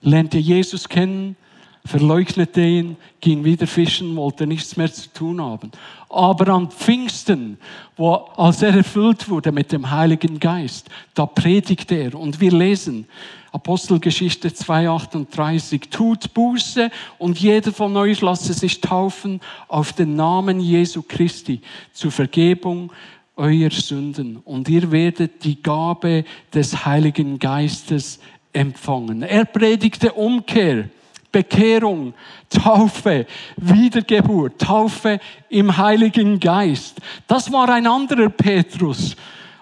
lernte 0.00 0.38
Jesus 0.38 0.88
kennen, 0.88 1.36
verleugnete 1.86 2.62
ihn, 2.62 2.96
ging 3.20 3.44
wieder 3.44 3.66
fischen, 3.66 4.16
wollte 4.16 4.46
nichts 4.46 4.76
mehr 4.76 4.92
zu 4.92 5.12
tun 5.12 5.40
haben. 5.40 5.70
Aber 6.08 6.52
an 6.54 6.70
Pfingsten, 6.70 7.58
wo, 7.96 8.14
als 8.36 8.62
er 8.62 8.74
erfüllt 8.74 9.28
wurde 9.28 9.52
mit 9.52 9.70
dem 9.70 9.90
Heiligen 9.90 10.40
Geist, 10.40 10.88
da 11.14 11.26
predigte 11.26 11.94
er. 11.94 12.14
Und 12.14 12.40
wir 12.40 12.52
lesen 12.52 13.06
Apostelgeschichte 13.52 14.48
2,38, 14.48 15.90
tut 15.90 16.34
Buße 16.34 16.90
und 17.18 17.38
jeder 17.38 17.72
von 17.72 17.96
euch 17.96 18.20
lasse 18.20 18.52
sich 18.52 18.80
taufen 18.80 19.40
auf 19.68 19.92
den 19.92 20.16
Namen 20.16 20.58
Jesu 20.58 21.02
Christi 21.06 21.60
zur 21.92 22.10
Vergebung 22.10 22.92
eurer 23.36 23.70
Sünden. 23.70 24.38
Und 24.38 24.68
ihr 24.68 24.90
werdet 24.90 25.44
die 25.44 25.62
Gabe 25.62 26.24
des 26.52 26.84
Heiligen 26.84 27.38
Geistes 27.38 28.18
empfangen. 28.52 29.22
Er 29.22 29.44
predigte 29.44 30.12
Umkehr. 30.12 30.88
Bekehrung, 31.34 32.14
Taufe, 32.48 33.26
Wiedergeburt, 33.56 34.60
Taufe 34.60 35.18
im 35.48 35.76
Heiligen 35.76 36.38
Geist. 36.38 37.00
Das 37.26 37.50
war 37.50 37.68
ein 37.70 37.88
anderer 37.88 38.28
Petrus. 38.28 39.16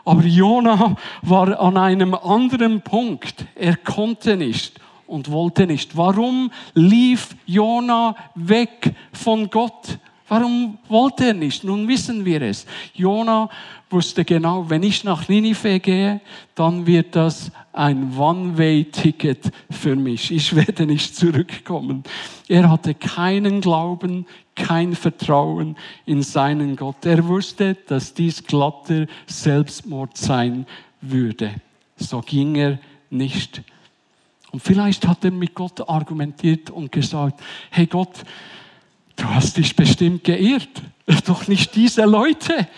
Aber 0.04 0.22
Jona 0.22 0.96
war 1.22 1.58
an 1.58 1.78
einem 1.78 2.14
anderen 2.14 2.82
Punkt. 2.82 3.46
Er 3.54 3.76
konnte 3.76 4.36
nicht 4.36 4.78
und 5.06 5.30
wollte 5.30 5.66
nicht. 5.66 5.96
Warum 5.96 6.52
lief 6.74 7.34
Jona 7.46 8.16
weg 8.34 8.94
von 9.14 9.48
Gott? 9.48 9.98
Warum 10.28 10.76
wollte 10.88 11.28
er 11.28 11.34
nicht? 11.34 11.64
Nun 11.64 11.88
wissen 11.88 12.22
wir 12.26 12.42
es. 12.42 12.66
Jona 12.92 13.48
wusste 13.88 14.26
genau, 14.26 14.68
wenn 14.68 14.82
ich 14.82 15.04
nach 15.04 15.26
Ninive 15.26 15.80
gehe, 15.80 16.20
dann 16.54 16.86
wird 16.86 17.16
das 17.16 17.50
ein 17.72 18.16
One-Way-Ticket 18.16 19.50
für 19.70 19.96
mich. 19.96 20.30
Ich 20.30 20.54
werde 20.54 20.86
nicht 20.86 21.16
zurückkommen. 21.16 22.02
Er 22.48 22.70
hatte 22.70 22.94
keinen 22.94 23.60
Glauben, 23.60 24.26
kein 24.54 24.94
Vertrauen 24.94 25.76
in 26.04 26.22
seinen 26.22 26.76
Gott. 26.76 27.04
Er 27.06 27.26
wusste, 27.26 27.74
dass 27.86 28.14
dies 28.14 28.44
glatter 28.44 29.06
Selbstmord 29.26 30.16
sein 30.16 30.66
würde. 31.00 31.54
So 31.96 32.20
ging 32.20 32.56
er 32.56 32.78
nicht. 33.10 33.62
Und 34.50 34.60
vielleicht 34.60 35.08
hat 35.08 35.24
er 35.24 35.30
mit 35.30 35.54
Gott 35.54 35.88
argumentiert 35.88 36.68
und 36.68 36.92
gesagt, 36.92 37.40
hey 37.70 37.86
Gott, 37.86 38.22
du 39.16 39.24
hast 39.24 39.56
dich 39.56 39.74
bestimmt 39.74 40.24
geirrt. 40.24 40.68
Doch 41.26 41.48
nicht 41.48 41.74
diese 41.74 42.04
Leute. 42.04 42.68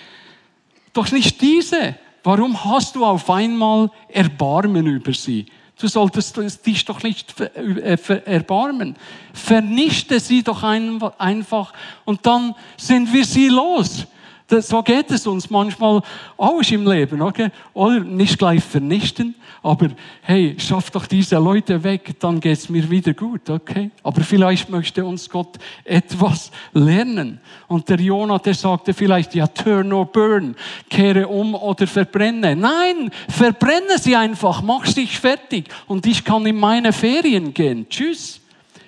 Doch 0.92 1.10
nicht 1.10 1.40
diese. 1.40 1.96
Warum 2.24 2.64
hast 2.64 2.96
du 2.96 3.04
auf 3.04 3.28
einmal 3.28 3.90
Erbarmen 4.08 4.86
über 4.86 5.12
sie? 5.12 5.46
Du 5.78 5.88
solltest 5.88 6.38
dich 6.64 6.84
doch 6.84 7.02
nicht 7.02 7.38
äh, 7.38 7.98
erbarmen. 8.24 8.96
Vernichte 9.32 10.18
sie 10.20 10.42
doch 10.42 10.62
einfach 10.62 11.72
und 12.06 12.24
dann 12.24 12.54
sind 12.78 13.12
wir 13.12 13.24
sie 13.24 13.48
los. 13.48 14.06
So 14.46 14.82
geht 14.82 15.10
es 15.10 15.26
uns 15.26 15.48
manchmal 15.48 16.02
auch 16.36 16.62
im 16.70 16.86
Leben, 16.86 17.22
okay? 17.22 17.50
Oder 17.72 18.00
nicht 18.00 18.38
gleich 18.38 18.62
vernichten, 18.62 19.34
aber 19.62 19.88
hey, 20.20 20.54
schaff 20.58 20.90
doch 20.90 21.06
diese 21.06 21.36
Leute 21.38 21.82
weg, 21.82 22.14
dann 22.20 22.40
geht 22.40 22.58
es 22.58 22.68
mir 22.68 22.88
wieder 22.90 23.14
gut, 23.14 23.48
okay? 23.48 23.90
Aber 24.02 24.20
vielleicht 24.20 24.68
möchte 24.68 25.02
uns 25.02 25.30
Gott 25.30 25.56
etwas 25.82 26.50
lernen. 26.74 27.40
Und 27.68 27.88
der 27.88 27.98
Jonah, 27.98 28.38
der 28.38 28.52
sagte 28.52 28.92
vielleicht, 28.92 29.34
ja, 29.34 29.46
turn 29.46 29.90
or 29.94 30.04
burn, 30.04 30.54
kehre 30.90 31.26
um 31.26 31.54
oder 31.54 31.86
verbrenne. 31.86 32.54
Nein, 32.54 33.10
verbrenne 33.30 33.98
sie 33.98 34.14
einfach, 34.14 34.60
mach 34.60 34.86
dich 34.92 35.18
fertig 35.18 35.68
und 35.86 36.04
ich 36.04 36.22
kann 36.22 36.44
in 36.44 36.56
meine 36.56 36.92
Ferien 36.92 37.54
gehen. 37.54 37.88
Tschüss. 37.88 38.40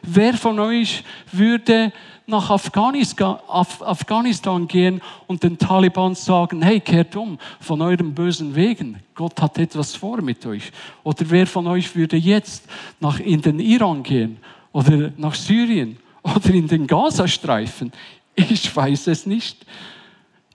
Wer 0.02 0.34
von 0.34 0.60
euch 0.60 1.02
würde 1.32 1.92
nach 2.26 2.50
Afghanistan 2.50 4.66
gehen 4.66 5.00
und 5.26 5.42
den 5.42 5.58
Taliban 5.58 6.14
sagen, 6.14 6.62
hey, 6.62 6.80
kehrt 6.80 7.14
um 7.14 7.38
von 7.60 7.80
euren 7.80 8.14
bösen 8.14 8.54
Wegen. 8.54 9.00
Gott 9.14 9.40
hat 9.40 9.58
etwas 9.58 9.94
vor 9.94 10.20
mit 10.20 10.44
euch. 10.44 10.72
Oder 11.04 11.30
wer 11.30 11.46
von 11.46 11.66
euch 11.66 11.94
würde 11.94 12.16
jetzt 12.16 12.64
nach 13.00 13.20
in 13.20 13.42
den 13.42 13.60
Iran 13.60 14.02
gehen 14.02 14.38
oder 14.72 15.12
nach 15.16 15.34
Syrien 15.34 15.98
oder 16.22 16.50
in 16.50 16.66
den 16.66 16.86
Gazastreifen? 16.86 17.92
Ich 18.34 18.74
weiß 18.74 19.06
es 19.06 19.26
nicht. 19.26 19.64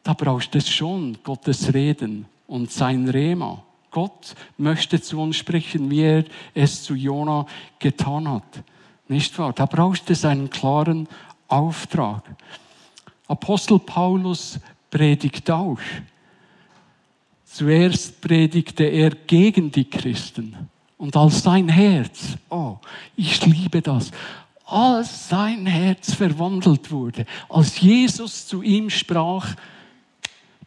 Da 0.03 0.13
braucht 0.13 0.55
es 0.55 0.69
schon 0.69 1.17
Gottes 1.23 1.73
Reden 1.73 2.25
und 2.47 2.71
sein 2.71 3.07
Rema. 3.07 3.63
Gott 3.91 4.35
möchte 4.57 5.01
zu 5.01 5.21
uns 5.21 5.37
sprechen, 5.37 5.89
wie 5.89 6.01
er 6.01 6.25
es 6.53 6.83
zu 6.83 6.95
Jona 6.95 7.45
getan 7.79 8.29
hat. 8.29 8.63
Nicht 9.07 9.37
wahr? 9.37 9.53
Da 9.53 9.65
braucht 9.65 10.09
es 10.09 10.23
einen 10.23 10.49
klaren 10.49 11.07
Auftrag. 11.51 12.23
Apostel 13.27 13.79
Paulus 13.79 14.59
predigt 14.89 15.49
auch. 15.49 15.79
Zuerst 17.45 18.21
predigte 18.21 18.85
er 18.85 19.11
gegen 19.11 19.71
die 19.71 19.89
Christen 19.89 20.55
Und 20.97 21.15
als 21.15 21.43
sein 21.43 21.67
Herz, 21.67 22.37
oh, 22.49 22.77
ich 23.15 23.45
liebe 23.45 23.81
das, 23.81 24.11
als 24.65 25.27
sein 25.27 25.65
Herz 25.65 26.13
verwandelt 26.13 26.91
wurde, 26.91 27.25
als 27.49 27.81
Jesus 27.81 28.47
zu 28.47 28.61
ihm 28.61 28.89
sprach, 28.89 29.55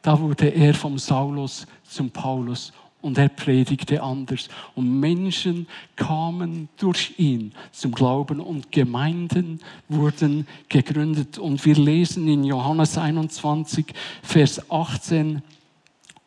da 0.02 0.18
wurde 0.20 0.48
er 0.48 0.74
vom 0.74 0.98
Saulus 0.98 1.66
zum 1.84 2.10
Paulus 2.10 2.72
und 3.04 3.18
er 3.18 3.28
predigte 3.28 4.02
anders. 4.02 4.49
Und 4.75 4.99
Menschen 4.99 5.66
kamen 5.94 6.70
durch 6.78 7.12
ihn 7.18 7.52
zum 7.70 7.92
Glauben 7.92 8.40
und 8.40 8.73
Gemeinden 8.73 9.61
wurden 9.90 10.46
gegründet. 10.70 11.37
Und 11.37 11.62
wir 11.66 11.75
lesen 11.75 12.26
in 12.26 12.44
Johannes 12.44 12.96
21, 12.96 13.92
Vers 14.23 14.70
18, 14.70 15.42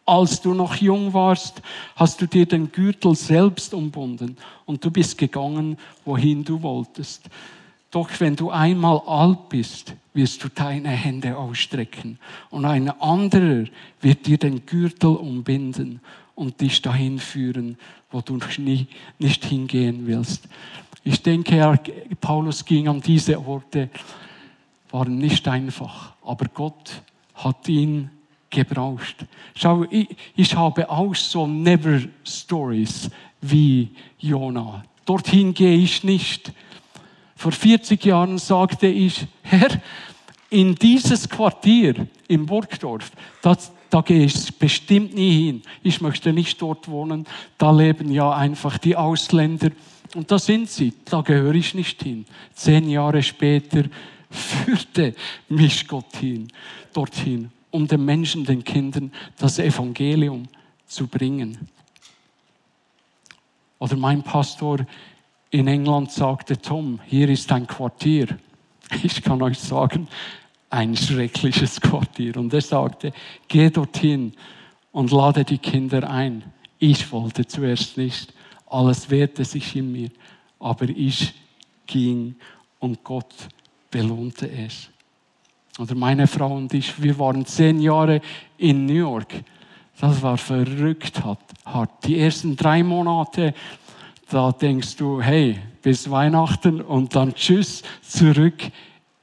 als 0.05 0.39
du 0.39 0.53
noch 0.53 0.75
jung 0.75 1.13
warst, 1.13 1.63
hast 1.95 2.21
du 2.21 2.27
dir 2.27 2.45
den 2.45 2.71
Gürtel 2.71 3.15
selbst 3.15 3.73
umbunden 3.73 4.37
und 4.65 4.85
du 4.85 4.91
bist 4.91 5.17
gegangen, 5.17 5.77
wohin 6.05 6.43
du 6.43 6.61
wolltest. 6.61 7.23
Doch 7.89 8.09
wenn 8.19 8.35
du 8.35 8.51
einmal 8.51 9.01
alt 9.07 9.49
bist, 9.49 9.95
wirst 10.13 10.43
du 10.43 10.49
deine 10.49 10.89
Hände 10.89 11.35
ausstrecken 11.35 12.19
und 12.51 12.65
ein 12.65 12.89
anderer 13.01 13.65
wird 13.99 14.27
dir 14.27 14.37
den 14.37 14.65
Gürtel 14.65 15.15
umbinden 15.15 16.01
und 16.37 16.61
dich 16.61 16.81
dahin 16.83 17.17
führen, 17.17 17.77
wo 18.11 18.21
du 18.21 18.39
nie, 18.59 18.87
nicht 19.17 19.43
hingehen 19.43 20.05
willst. 20.05 20.47
Ich 21.03 21.23
denke, 21.23 21.79
Paulus 22.21 22.63
ging 22.63 22.87
an 22.87 23.01
diese 23.01 23.39
Orte, 23.39 23.89
waren 24.91 25.17
nicht 25.17 25.47
einfach, 25.47 26.13
aber 26.23 26.45
Gott 26.53 27.01
hat 27.33 27.67
ihn 27.67 28.11
gebraucht. 28.51 29.25
Schau, 29.55 29.85
ich, 29.89 30.15
ich 30.35 30.55
habe 30.55 30.89
auch 30.89 31.15
so 31.15 31.47
Never 31.47 32.01
Stories 32.23 33.09
wie 33.41 33.89
Jona. 34.19 34.83
Dorthin 35.05 35.55
gehe 35.55 35.77
ich 35.77 36.03
nicht. 36.03 36.53
Vor 37.35 37.51
40 37.51 38.05
Jahren 38.05 38.37
sagte 38.37 38.87
ich, 38.87 39.25
Herr, 39.41 39.81
in 40.51 40.75
dieses 40.75 41.27
Quartier 41.27 42.07
im 42.27 42.45
Burgdorf, 42.45 43.11
das, 43.41 43.71
da 43.89 44.01
gehe 44.01 44.25
ich 44.25 44.57
bestimmt 44.57 45.13
nie 45.13 45.45
hin. 45.45 45.61
Ich 45.83 46.01
möchte 46.01 46.33
nicht 46.33 46.61
dort 46.61 46.87
wohnen. 46.87 47.25
Da 47.57 47.71
leben 47.71 48.11
ja 48.11 48.31
einfach 48.31 48.77
die 48.77 48.95
Ausländer. 48.95 49.69
Und 50.15 50.31
da 50.31 50.39
sind 50.39 50.69
sie. 50.69 50.93
Da 51.05 51.21
gehöre 51.21 51.55
ich 51.55 51.73
nicht 51.73 52.03
hin. 52.03 52.25
Zehn 52.53 52.89
Jahre 52.89 53.23
später 53.23 53.83
führte 54.29 55.15
mich 55.47 55.87
Gott 55.87 56.15
hin, 56.17 56.47
dorthin, 56.93 57.49
um 57.71 57.87
den 57.87 58.03
Menschen, 58.03 58.45
den 58.45 58.63
Kindern 58.63 59.11
das 59.37 59.59
Evangelium 59.59 60.47
zu 60.85 61.07
bringen. 61.07 61.69
Oder 63.79 63.95
mein 63.95 64.23
Pastor 64.23 64.85
in 65.49 65.67
England 65.67 66.11
sagte, 66.11 66.59
Tom, 66.59 66.99
hier 67.05 67.29
ist 67.29 67.51
ein 67.51 67.67
Quartier. 67.67 68.37
Ich 69.03 69.21
kann 69.21 69.41
euch 69.41 69.59
sagen, 69.59 70.07
ein 70.69 70.95
schreckliches 70.95 71.79
Quartier. 71.79 72.37
Und 72.37 72.53
er 72.53 72.61
sagte, 72.61 73.13
geh 73.47 73.69
dorthin 73.69 74.33
und 74.91 75.11
lade 75.11 75.43
die 75.43 75.57
Kinder 75.57 76.09
ein. 76.09 76.43
Ich 76.79 77.11
wollte 77.11 77.45
zuerst 77.45 77.97
nicht, 77.97 78.33
alles 78.67 79.09
wehrte 79.09 79.45
sich 79.45 79.75
in 79.75 79.91
mir, 79.91 80.09
aber 80.59 80.89
ich 80.89 81.33
ging 81.85 82.35
und 82.79 83.03
Gott 83.03 83.33
belohnte 83.89 84.49
es. 84.49 84.89
Oder 85.79 85.95
meine 85.95 86.27
Frau 86.27 86.55
und 86.55 86.73
ich, 86.73 87.01
wir 87.01 87.17
waren 87.19 87.45
zehn 87.45 87.79
Jahre 87.79 88.21
in 88.57 88.85
New 88.85 88.93
York. 88.93 89.33
Das 89.99 90.21
war 90.21 90.37
verrückt 90.37 91.23
hart. 91.23 91.89
Die 92.03 92.19
ersten 92.19 92.55
drei 92.55 92.83
Monate, 92.83 93.53
da 94.29 94.51
denkst 94.51 94.95
du, 94.97 95.21
hey, 95.21 95.59
bis 95.81 96.09
Weihnachten 96.09 96.81
und 96.81 97.15
dann 97.15 97.33
tschüss, 97.33 97.81
zurück 98.01 98.71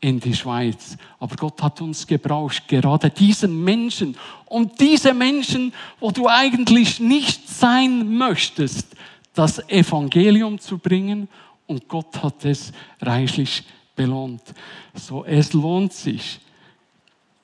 in 0.04 0.20
die 0.20 0.34
Schweiz. 0.34 0.98
Aber 1.18 1.34
Gott 1.34 1.62
hat 1.62 1.80
uns 1.80 2.06
gebraucht, 2.06 2.68
gerade 2.68 3.08
diesen 3.08 3.64
Menschen 3.64 4.14
und 4.44 4.78
diese 4.78 5.14
Menschen, 5.14 5.72
wo 5.98 6.10
du 6.10 6.28
eigentlich 6.28 7.00
nicht 7.00 7.48
sein 7.48 8.14
möchtest, 8.14 8.88
das 9.32 9.66
Evangelium 9.66 10.58
zu 10.58 10.76
bringen. 10.76 11.26
Und 11.66 11.88
Gott 11.88 12.22
hat 12.22 12.44
es 12.44 12.70
reichlich 13.00 13.64
belohnt. 13.96 14.42
So, 14.92 15.24
es 15.24 15.54
lohnt 15.54 15.94
sich, 15.94 16.38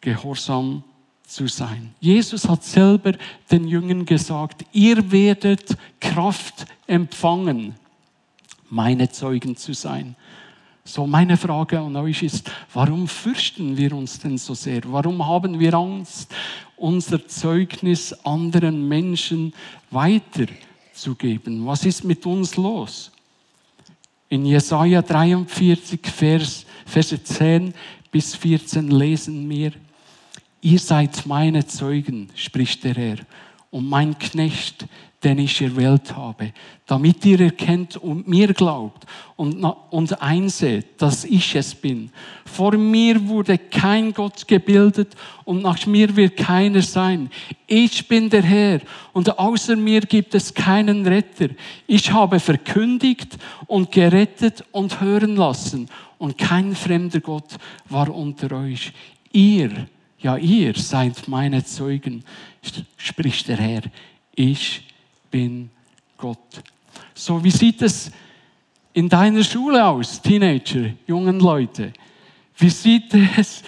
gehorsam 0.03 0.85
zu 1.27 1.47
sein. 1.47 1.95
Jesus 1.99 2.47
hat 2.47 2.63
selber 2.63 3.15
den 3.51 3.69
Jüngern 3.69 4.05
gesagt, 4.05 4.67
ihr 4.73 5.11
werdet 5.11 5.79
Kraft 5.99 6.67
empfangen, 6.87 7.75
meine 8.69 9.11
Zeugen 9.11 9.57
zu 9.57 9.73
sein. 9.73 10.15
So, 10.93 11.07
meine 11.07 11.37
Frage 11.37 11.79
an 11.79 11.95
euch 11.95 12.25
ist, 12.25 12.51
warum 12.75 13.07
fürchten 13.07 13.77
wir 13.77 13.93
uns 13.95 14.19
denn 14.19 14.37
so 14.37 14.55
sehr? 14.55 14.81
Warum 14.87 15.25
haben 15.25 15.61
wir 15.61 15.73
Angst, 15.73 16.35
unser 16.77 17.25
Zeugnis 17.29 18.13
anderen 18.25 18.89
Menschen 18.89 19.55
weiterzugeben? 19.93 21.65
Was 21.65 21.87
ist 21.87 22.03
mit 22.03 22.27
uns 22.27 22.57
los? 22.57 23.13
In 24.31 24.45
Jesaja 24.45 25.01
43, 25.01 26.01
Vers, 26.09 26.67
Verse 26.85 27.23
10 27.23 27.73
bis 28.11 28.35
14 28.35 28.91
lesen 28.91 29.49
wir, 29.49 29.71
Ihr 30.61 30.81
seid 30.81 31.25
meine 31.25 31.65
Zeugen, 31.69 32.31
spricht 32.35 32.83
der 32.83 32.95
Herr, 32.95 33.19
und 33.71 33.89
mein 33.89 34.19
Knecht, 34.19 34.87
den 35.23 35.39
ich 35.39 35.61
erwählt 35.61 36.17
habe, 36.17 36.53
damit 36.87 37.27
ihr 37.27 37.41
erkennt 37.41 37.99
und 37.99 38.27
mir 38.27 38.55
glaubt 38.55 39.05
und, 39.37 39.63
und 39.63 40.23
einseht, 40.23 41.01
dass 41.01 41.25
ich 41.25 41.55
es 41.55 41.75
bin. 41.75 42.11
Vor 42.47 42.73
mir 42.79 43.29
wurde 43.29 43.59
kein 43.59 44.15
Gott 44.15 44.49
gebildet 44.49 45.15
und 45.45 45.63
nach 45.63 45.85
mir 45.87 46.17
wird 46.17 46.39
keiner 46.39 46.81
sein. 46.81 47.29
Ich 47.67 48.09
bin 48.09 48.31
der 48.31 48.43
Herr 48.43 48.81
und 49.13 49.39
außer 49.39 49.77
mir 49.77 50.01
gibt 50.01 50.35
es 50.35 50.55
keinen 50.55 51.07
Retter. 51.07 51.51
Ich 51.87 52.11
habe 52.11 52.41
verkündigt 52.41 53.37
und 53.67 53.93
gerettet 53.93 54.65
und 54.73 55.03
hören 55.03 55.37
lassen 55.37 55.87
und 56.17 56.39
kein 56.39 56.75
fremder 56.75 57.21
Gott 57.21 57.59
war 57.91 58.15
unter 58.15 58.53
euch. 58.57 58.91
Ihr, 59.33 59.87
ja 60.19 60.39
ihr 60.39 60.75
seid 60.75 61.29
meine 61.29 61.63
Zeugen, 61.63 62.25
spricht 62.97 63.49
der 63.49 63.59
Herr. 63.59 63.83
Ich 64.35 64.90
bin 65.31 65.71
Gott. 66.17 66.63
So, 67.15 67.43
wie 67.43 67.51
sieht 67.51 67.83
es 67.83 68.11
in 68.93 69.09
deiner 69.09 69.45
Schule 69.45 69.85
aus, 69.85 70.21
Teenager, 70.21 70.91
jungen 71.07 71.41
Leute? 71.41 71.93
Wie 72.57 72.71
sieht 72.71 73.15
es 73.15 73.63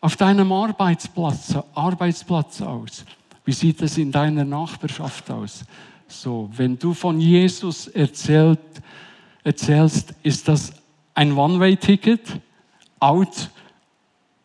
auf 0.00 0.16
deinem 0.16 0.52
Arbeitsplatz, 0.52 1.56
Arbeitsplatz 1.74 2.60
aus? 2.60 3.04
Wie 3.44 3.52
sieht 3.52 3.80
es 3.82 3.98
in 3.98 4.12
deiner 4.12 4.44
Nachbarschaft 4.44 5.30
aus? 5.30 5.64
So, 6.06 6.50
wenn 6.56 6.78
du 6.78 6.94
von 6.94 7.20
Jesus 7.20 7.88
erzählt, 7.88 8.60
erzählst, 9.42 10.14
ist 10.22 10.46
das 10.48 10.72
ein 11.14 11.32
One-Way-Ticket? 11.32 12.40
Out 13.00 13.50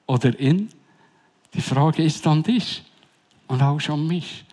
oder 0.06 0.38
in? 0.39 0.69
Die 1.54 1.62
Frage 1.62 2.04
ist 2.04 2.26
an 2.28 2.43
dich 2.43 2.84
und 3.47 3.62
auch 3.62 3.80
an 3.89 4.08
mich. 4.08 4.45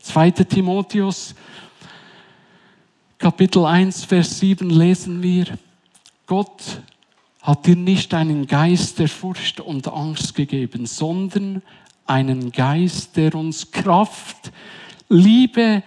2. 0.00 0.30
Timotheus, 0.30 1.34
Kapitel 3.18 3.64
1, 3.64 4.04
Vers 4.04 4.38
7 4.38 4.70
lesen 4.70 5.22
wir, 5.22 5.46
Gott 6.26 6.80
hat 7.42 7.66
dir 7.66 7.76
nicht 7.76 8.14
einen 8.14 8.46
Geist 8.46 8.98
der 8.98 9.08
Furcht 9.08 9.60
und 9.60 9.88
Angst 9.88 10.34
gegeben, 10.34 10.86
sondern 10.86 11.62
einen 12.06 12.52
Geist, 12.52 13.16
der 13.16 13.34
uns 13.34 13.70
Kraft, 13.70 14.52
Liebe, 15.08 15.82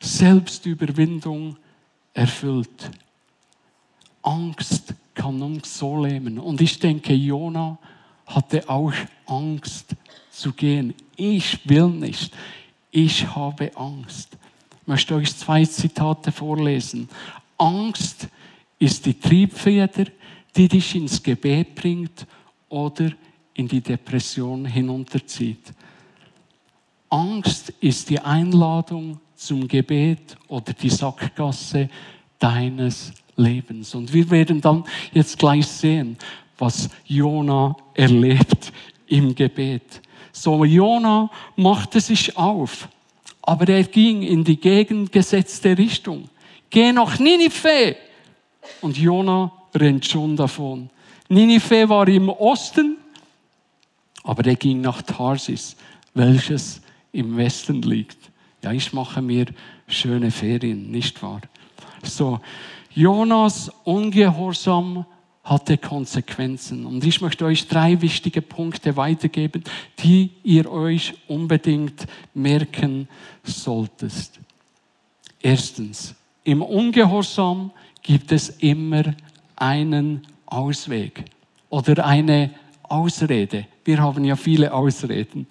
Selbstüberwindung 0.00 1.56
erfüllt. 2.12 2.90
Angst 4.22 4.94
kann 5.14 5.40
uns 5.42 5.78
so 5.78 6.04
lähmen. 6.04 6.38
Und 6.38 6.60
ich 6.60 6.78
denke, 6.78 7.14
Jona 7.14 7.78
hatte 8.26 8.68
auch 8.68 8.92
Angst 9.26 9.94
zu 10.30 10.52
gehen. 10.52 10.94
Ich 11.16 11.68
will 11.68 11.88
nicht 11.88 12.32
ich 12.94 13.26
habe 13.34 13.76
Angst. 13.76 14.38
Ich 14.82 14.86
möchte 14.86 15.16
euch 15.16 15.34
zwei 15.36 15.64
Zitate 15.64 16.30
vorlesen. 16.30 17.08
Angst 17.58 18.28
ist 18.78 19.04
die 19.04 19.18
Triebfeder, 19.18 20.06
die 20.54 20.68
dich 20.68 20.94
ins 20.94 21.20
Gebet 21.20 21.74
bringt 21.74 22.24
oder 22.68 23.10
in 23.54 23.66
die 23.66 23.80
Depression 23.80 24.64
hinunterzieht. 24.64 25.72
Angst 27.08 27.70
ist 27.80 28.10
die 28.10 28.20
Einladung 28.20 29.18
zum 29.34 29.66
Gebet 29.66 30.36
oder 30.46 30.72
die 30.72 30.90
Sackgasse 30.90 31.88
deines 32.38 33.12
Lebens. 33.34 33.92
Und 33.96 34.12
wir 34.12 34.30
werden 34.30 34.60
dann 34.60 34.84
jetzt 35.12 35.36
gleich 35.36 35.66
sehen, 35.66 36.16
was 36.56 36.88
Jona 37.06 37.76
erlebt 37.94 38.72
im 39.08 39.34
Gebet. 39.34 40.00
So, 40.36 40.64
Jona 40.64 41.30
machte 41.54 42.00
sich 42.00 42.36
auf, 42.36 42.88
aber 43.40 43.68
er 43.68 43.84
ging 43.84 44.22
in 44.22 44.42
die 44.42 44.56
gegengesetzte 44.56 45.78
Richtung, 45.78 46.28
geh 46.70 46.92
nach 46.92 47.20
Ninive. 47.20 47.94
Und 48.80 48.98
Jona 48.98 49.52
rennt 49.72 50.04
schon 50.04 50.34
davon. 50.36 50.90
Ninive 51.28 51.88
war 51.88 52.08
im 52.08 52.28
Osten, 52.28 52.96
aber 54.24 54.44
er 54.44 54.56
ging 54.56 54.80
nach 54.80 55.02
Tarsis, 55.02 55.76
welches 56.14 56.80
im 57.12 57.36
Westen 57.36 57.82
liegt. 57.82 58.18
Ja, 58.64 58.72
ich 58.72 58.92
mache 58.92 59.22
mir 59.22 59.46
schöne 59.86 60.32
Ferien, 60.32 60.90
nicht 60.90 61.22
wahr? 61.22 61.42
So, 62.02 62.40
Jonas 62.92 63.70
Ungehorsam 63.84 65.06
hatte 65.44 65.76
Konsequenzen. 65.76 66.86
Und 66.86 67.04
ich 67.04 67.20
möchte 67.20 67.44
euch 67.44 67.68
drei 67.68 68.00
wichtige 68.00 68.40
Punkte 68.40 68.96
weitergeben, 68.96 69.62
die 69.98 70.30
ihr 70.42 70.70
euch 70.70 71.14
unbedingt 71.28 72.06
merken 72.32 73.08
solltet. 73.42 74.30
Erstens, 75.42 76.14
im 76.44 76.62
Ungehorsam 76.62 77.70
gibt 78.02 78.32
es 78.32 78.48
immer 78.48 79.14
einen 79.56 80.26
Ausweg 80.46 81.24
oder 81.68 82.06
eine 82.06 82.50
Ausrede. 82.82 83.66
Wir 83.84 83.98
haben 83.98 84.24
ja 84.24 84.36
viele 84.36 84.72
Ausreden. 84.72 85.46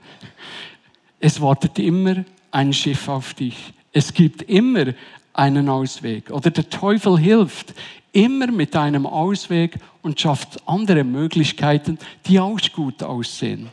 Es 1.19 1.39
wartet 1.39 1.77
immer 1.77 2.25
ein 2.51 2.73
Schiff 2.73 3.08
auf 3.08 3.36
dich. 3.36 3.73
Es 3.91 4.13
gibt 4.13 4.41
immer 4.43 4.93
einen 5.34 5.69
Ausweg. 5.69 6.32
Oder 6.32 6.49
der 6.51 6.69
Teufel 6.69 7.17
hilft 7.19 7.73
immer 8.13 8.47
mit 8.47 8.76
einem 8.76 9.06
Ausweg 9.06 9.78
und 10.02 10.19
schafft 10.19 10.65
andere 10.67 11.04
Möglichkeiten, 11.04 11.97
die 12.26 12.39
auch 12.39 12.60
gut 12.73 13.04
aussehen. 13.04 13.69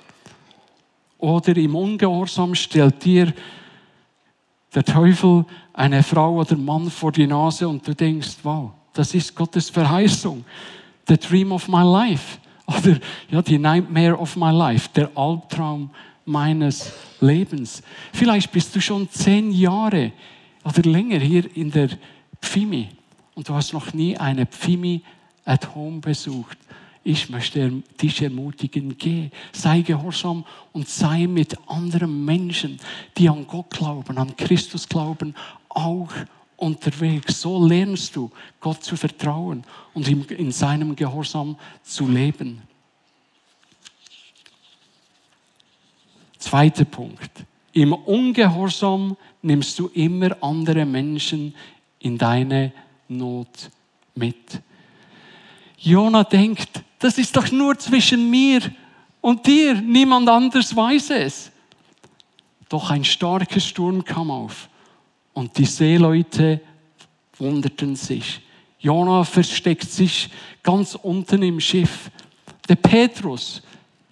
Oder 1.19 1.57
im 1.57 1.77
Ungehorsam 1.77 2.55
stellt 2.55 3.05
dir 3.05 3.33
der 4.75 4.85
Teufel 4.85 5.45
eine 5.75 6.03
Frau 6.03 6.37
oder 6.37 6.57
Mann 6.57 6.91
vor 6.91 7.13
die 7.13 7.27
Nase 7.27 7.69
und 7.69 7.87
du 7.87 7.95
denkst, 7.95 8.39
wow, 8.43 8.71
das 8.95 9.15
ist 9.15 9.35
Gottes 9.35 9.69
Verheißung. 9.69 10.45
The 11.07 11.19
dream 11.19 11.53
of 11.53 11.69
my 11.69 11.83
life. 11.83 12.39
Oder 12.67 13.01
ja, 13.29 13.43
die 13.43 13.59
nightmare 13.59 14.17
of 14.17 14.37
my 14.37 14.53
life, 14.53 14.89
der 14.95 15.11
Albtraum 15.17 15.91
meines 16.25 16.93
Lebens. 17.21 17.83
Vielleicht 18.13 18.53
bist 18.53 18.77
du 18.77 18.81
schon 18.81 19.11
zehn 19.11 19.51
Jahre 19.51 20.13
oder 20.63 20.83
länger 20.89 21.19
hier 21.19 21.45
in 21.57 21.73
der 21.73 21.89
Pfimi 22.41 22.91
und 23.41 23.49
du 23.49 23.55
hast 23.55 23.73
noch 23.73 23.95
nie 23.95 24.19
eine 24.19 24.45
Pfimi 24.45 25.01
at 25.47 25.75
home 25.75 26.01
besucht. 26.01 26.59
Ich 27.03 27.31
möchte 27.31 27.83
dich 27.99 28.21
ermutigen, 28.21 28.99
geh, 28.99 29.31
sei 29.51 29.81
gehorsam 29.81 30.45
und 30.73 30.91
sei 30.91 31.27
mit 31.27 31.57
anderen 31.67 32.27
Menschen, 32.27 32.79
die 33.17 33.31
an 33.31 33.47
Gott 33.47 33.71
glauben, 33.71 34.19
an 34.19 34.37
Christus 34.37 34.87
glauben, 34.87 35.35
auch 35.71 36.11
unterwegs. 36.59 37.41
So 37.41 37.67
lernst 37.67 38.15
du, 38.15 38.31
Gott 38.61 38.85
zu 38.85 38.95
vertrauen 38.95 39.65
und 39.95 40.07
in 40.07 40.53
seinem 40.53 40.95
Gehorsam 40.95 41.57
zu 41.83 42.07
leben. 42.07 42.61
Zweiter 46.37 46.85
Punkt. 46.85 47.47
Im 47.73 47.95
Ungehorsam 47.95 49.17
nimmst 49.41 49.79
du 49.79 49.87
immer 49.95 50.37
andere 50.43 50.85
Menschen 50.85 51.55
in 52.01 52.19
deine 52.19 52.75
Not 53.11 53.71
mit. 54.15 54.61
Jona 55.77 56.25
denkt, 56.25 56.83
das 56.99 57.19
ist 57.19 57.37
doch 57.37 57.51
nur 57.51 57.79
zwischen 57.79 58.31
mir 58.31 58.61
und 59.21 59.47
dir, 59.47 59.75
niemand 59.75 60.29
anders 60.29 60.75
weiß 60.75 61.11
es. 61.11 61.51
Doch 62.69 62.91
ein 62.91 63.05
starker 63.05 63.61
Sturm 63.61 64.05
kam 64.05 64.31
auf 64.31 64.69
und 65.33 65.57
die 65.59 65.65
Seeleute 65.65 66.61
wunderten 67.37 67.97
sich. 67.97 68.41
Jona 68.79 69.25
versteckt 69.25 69.91
sich 69.91 70.31
ganz 70.63 70.95
unten 70.95 71.43
im 71.43 71.61
Schiff. 71.61 72.11
Der 72.69 72.77
Petrus, 72.77 73.63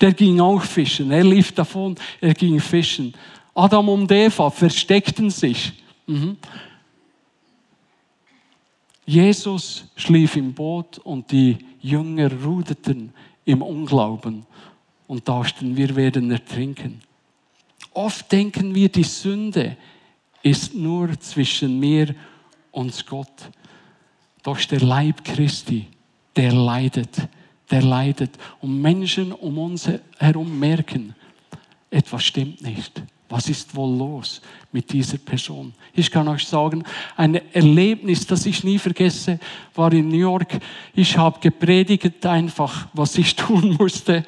der 0.00 0.12
ging 0.12 0.40
auch 0.40 0.62
fischen. 0.62 1.10
Er 1.10 1.24
lief 1.24 1.52
davon, 1.52 1.96
er 2.20 2.34
ging 2.34 2.58
fischen. 2.60 3.14
Adam 3.54 3.88
und 3.88 4.10
Eva 4.10 4.50
versteckten 4.50 5.30
sich. 5.30 5.72
Mhm. 6.06 6.36
Jesus 9.08 9.86
schlief 9.96 10.36
im 10.36 10.52
Boot 10.52 10.98
und 10.98 11.32
die 11.32 11.56
Jünger 11.80 12.30
ruderten 12.30 13.10
im 13.46 13.62
Unglauben 13.62 14.44
und 15.06 15.26
dachten, 15.26 15.74
wir 15.74 15.96
werden 15.96 16.30
ertrinken. 16.30 17.00
Oft 17.94 18.30
denken 18.30 18.74
wir, 18.74 18.90
die 18.90 19.04
Sünde 19.04 19.78
ist 20.42 20.74
nur 20.74 21.18
zwischen 21.20 21.80
mir 21.80 22.14
und 22.70 23.06
Gott. 23.06 23.50
Doch 24.42 24.60
der 24.60 24.80
Leib 24.80 25.24
Christi, 25.24 25.86
der 26.36 26.52
leidet, 26.52 27.16
der 27.70 27.80
leidet. 27.80 28.32
Und 28.60 28.78
Menschen 28.78 29.32
um 29.32 29.56
uns 29.56 29.88
herum 30.18 30.58
merken, 30.58 31.14
etwas 31.88 32.24
stimmt 32.24 32.60
nicht. 32.60 33.02
Was 33.28 33.48
ist 33.48 33.74
wohl 33.74 33.98
los 33.98 34.40
mit 34.72 34.90
dieser 34.90 35.18
Person? 35.18 35.74
Ich 35.92 36.10
kann 36.10 36.28
euch 36.28 36.46
sagen, 36.46 36.82
ein 37.16 37.34
Erlebnis, 37.52 38.26
das 38.26 38.46
ich 38.46 38.64
nie 38.64 38.78
vergesse, 38.78 39.38
war 39.74 39.92
in 39.92 40.08
New 40.08 40.16
York. 40.16 40.58
Ich 40.94 41.16
habe 41.18 41.38
gepredigt 41.40 42.24
einfach, 42.24 42.88
was 42.94 43.18
ich 43.18 43.36
tun 43.36 43.76
musste. 43.78 44.24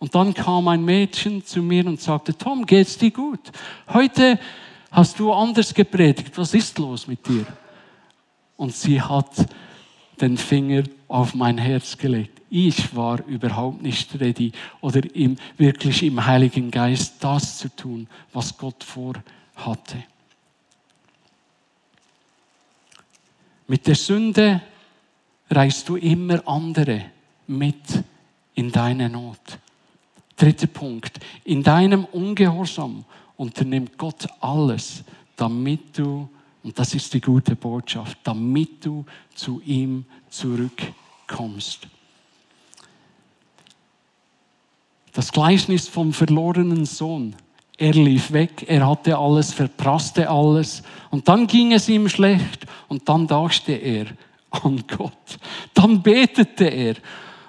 Und 0.00 0.14
dann 0.14 0.34
kam 0.34 0.68
ein 0.68 0.84
Mädchen 0.84 1.44
zu 1.44 1.62
mir 1.62 1.86
und 1.86 2.00
sagte, 2.00 2.36
Tom, 2.36 2.66
geht's 2.66 2.98
dir 2.98 3.10
gut? 3.10 3.40
Heute 3.92 4.38
hast 4.90 5.18
du 5.18 5.32
anders 5.32 5.72
gepredigt. 5.72 6.36
Was 6.36 6.54
ist 6.54 6.78
los 6.78 7.06
mit 7.06 7.26
dir? 7.26 7.46
Und 8.56 8.74
sie 8.74 9.00
hat 9.00 9.30
den 10.20 10.36
Finger 10.36 10.84
auf 11.08 11.34
mein 11.34 11.58
Herz 11.58 11.96
gelegt. 11.96 12.40
Ich 12.50 12.94
war 12.96 13.24
überhaupt 13.26 13.82
nicht 13.82 14.18
ready 14.20 14.52
oder 14.80 15.02
im, 15.14 15.36
wirklich 15.56 16.02
im 16.02 16.24
Heiligen 16.24 16.70
Geist 16.70 17.16
das 17.20 17.58
zu 17.58 17.68
tun, 17.74 18.08
was 18.32 18.56
Gott 18.56 18.82
vorhatte. 18.82 20.04
Mit 23.66 23.86
der 23.86 23.96
Sünde 23.96 24.62
reichst 25.50 25.88
du 25.88 25.96
immer 25.96 26.46
andere 26.48 27.04
mit 27.46 28.02
in 28.54 28.72
deine 28.72 29.10
Not. 29.10 29.58
Dritter 30.36 30.68
Punkt. 30.68 31.18
In 31.44 31.62
deinem 31.62 32.04
Ungehorsam 32.06 33.04
unternimmt 33.36 33.98
Gott 33.98 34.26
alles, 34.40 35.04
damit 35.36 35.98
du 35.98 36.28
und 36.62 36.78
das 36.78 36.94
ist 36.94 37.14
die 37.14 37.20
gute 37.20 37.56
Botschaft, 37.56 38.18
damit 38.24 38.84
du 38.84 39.04
zu 39.34 39.60
ihm 39.64 40.04
zurückkommst. 40.28 41.88
Das 45.12 45.32
Gleichnis 45.32 45.88
vom 45.88 46.12
verlorenen 46.12 46.84
Sohn. 46.84 47.34
Er 47.76 47.92
lief 47.92 48.32
weg, 48.32 48.64
er 48.66 48.88
hatte 48.88 49.16
alles, 49.16 49.52
verprasste 49.52 50.28
alles 50.28 50.82
und 51.10 51.28
dann 51.28 51.46
ging 51.46 51.72
es 51.72 51.88
ihm 51.88 52.08
schlecht 52.08 52.66
und 52.88 53.08
dann 53.08 53.26
dachte 53.26 53.72
er 53.72 54.06
an 54.50 54.82
Gott. 54.86 55.38
Dann 55.74 56.02
betete 56.02 56.64
er 56.64 56.96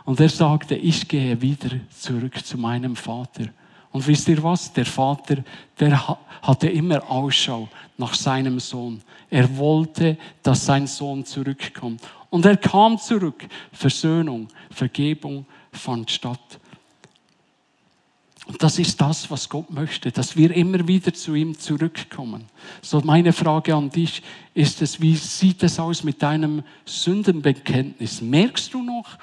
und 0.05 0.19
er 0.19 0.29
sagte, 0.29 0.75
ich 0.75 1.07
gehe 1.07 1.41
wieder 1.41 1.69
zurück 1.89 2.45
zu 2.45 2.57
meinem 2.57 2.95
Vater. 2.95 3.45
Und 3.91 4.05
wisst 4.07 4.27
ihr 4.27 4.41
was? 4.43 4.71
Der 4.73 4.85
Vater, 4.85 5.43
der 5.79 6.17
hatte 6.41 6.69
immer 6.69 7.09
Ausschau 7.09 7.67
nach 7.97 8.13
seinem 8.13 8.59
Sohn. 8.59 9.01
Er 9.29 9.57
wollte, 9.57 10.17
dass 10.43 10.65
sein 10.65 10.87
Sohn 10.87 11.25
zurückkommt. 11.25 12.01
Und 12.29 12.45
er 12.45 12.57
kam 12.57 12.97
zurück. 12.97 13.47
Versöhnung, 13.71 14.47
Vergebung 14.69 15.45
fand 15.71 16.11
statt. 16.11 16.59
Und 18.49 18.63
das 18.63 18.79
ist 18.79 18.99
das, 18.99 19.29
was 19.29 19.47
Gott 19.47 19.69
möchte, 19.69 20.11
dass 20.11 20.35
wir 20.35 20.51
immer 20.55 20.87
wieder 20.87 21.13
zu 21.13 21.35
ihm 21.35 21.57
zurückkommen. 21.57 22.45
So 22.81 22.99
meine 23.01 23.31
Frage 23.31 23.75
an 23.75 23.91
dich 23.91 24.23
ist 24.55 24.81
es, 24.81 24.99
wie 24.99 25.15
sieht 25.15 25.61
es 25.61 25.79
aus 25.79 26.03
mit 26.03 26.23
deinem 26.23 26.63
Sündenbekenntnis? 26.83 28.21
Merkst 28.21 28.73
du 28.73 28.81
noch, 28.81 29.19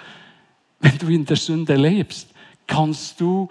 wenn 0.79 0.97
du 0.99 1.09
in 1.09 1.25
der 1.25 1.37
Sünde 1.37 1.75
lebst, 1.75 2.29
kannst 2.69 3.21
du 3.21 3.49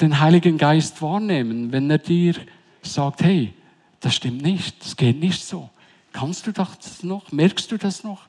den 0.00 0.20
Heiligen 0.20 0.58
Geist 0.58 1.02
wahrnehmen, 1.02 1.72
wenn 1.72 1.90
er 1.90 1.98
dir 1.98 2.34
sagt, 2.82 3.22
hey, 3.22 3.52
das 4.00 4.14
stimmt 4.14 4.42
nicht, 4.42 4.84
das 4.84 4.96
geht 4.96 5.18
nicht 5.20 5.42
so. 5.44 5.70
Kannst 6.12 6.46
du 6.46 6.52
das 6.52 7.02
noch? 7.02 7.30
Merkst 7.32 7.70
du 7.70 7.76
das 7.76 8.04
noch? 8.04 8.22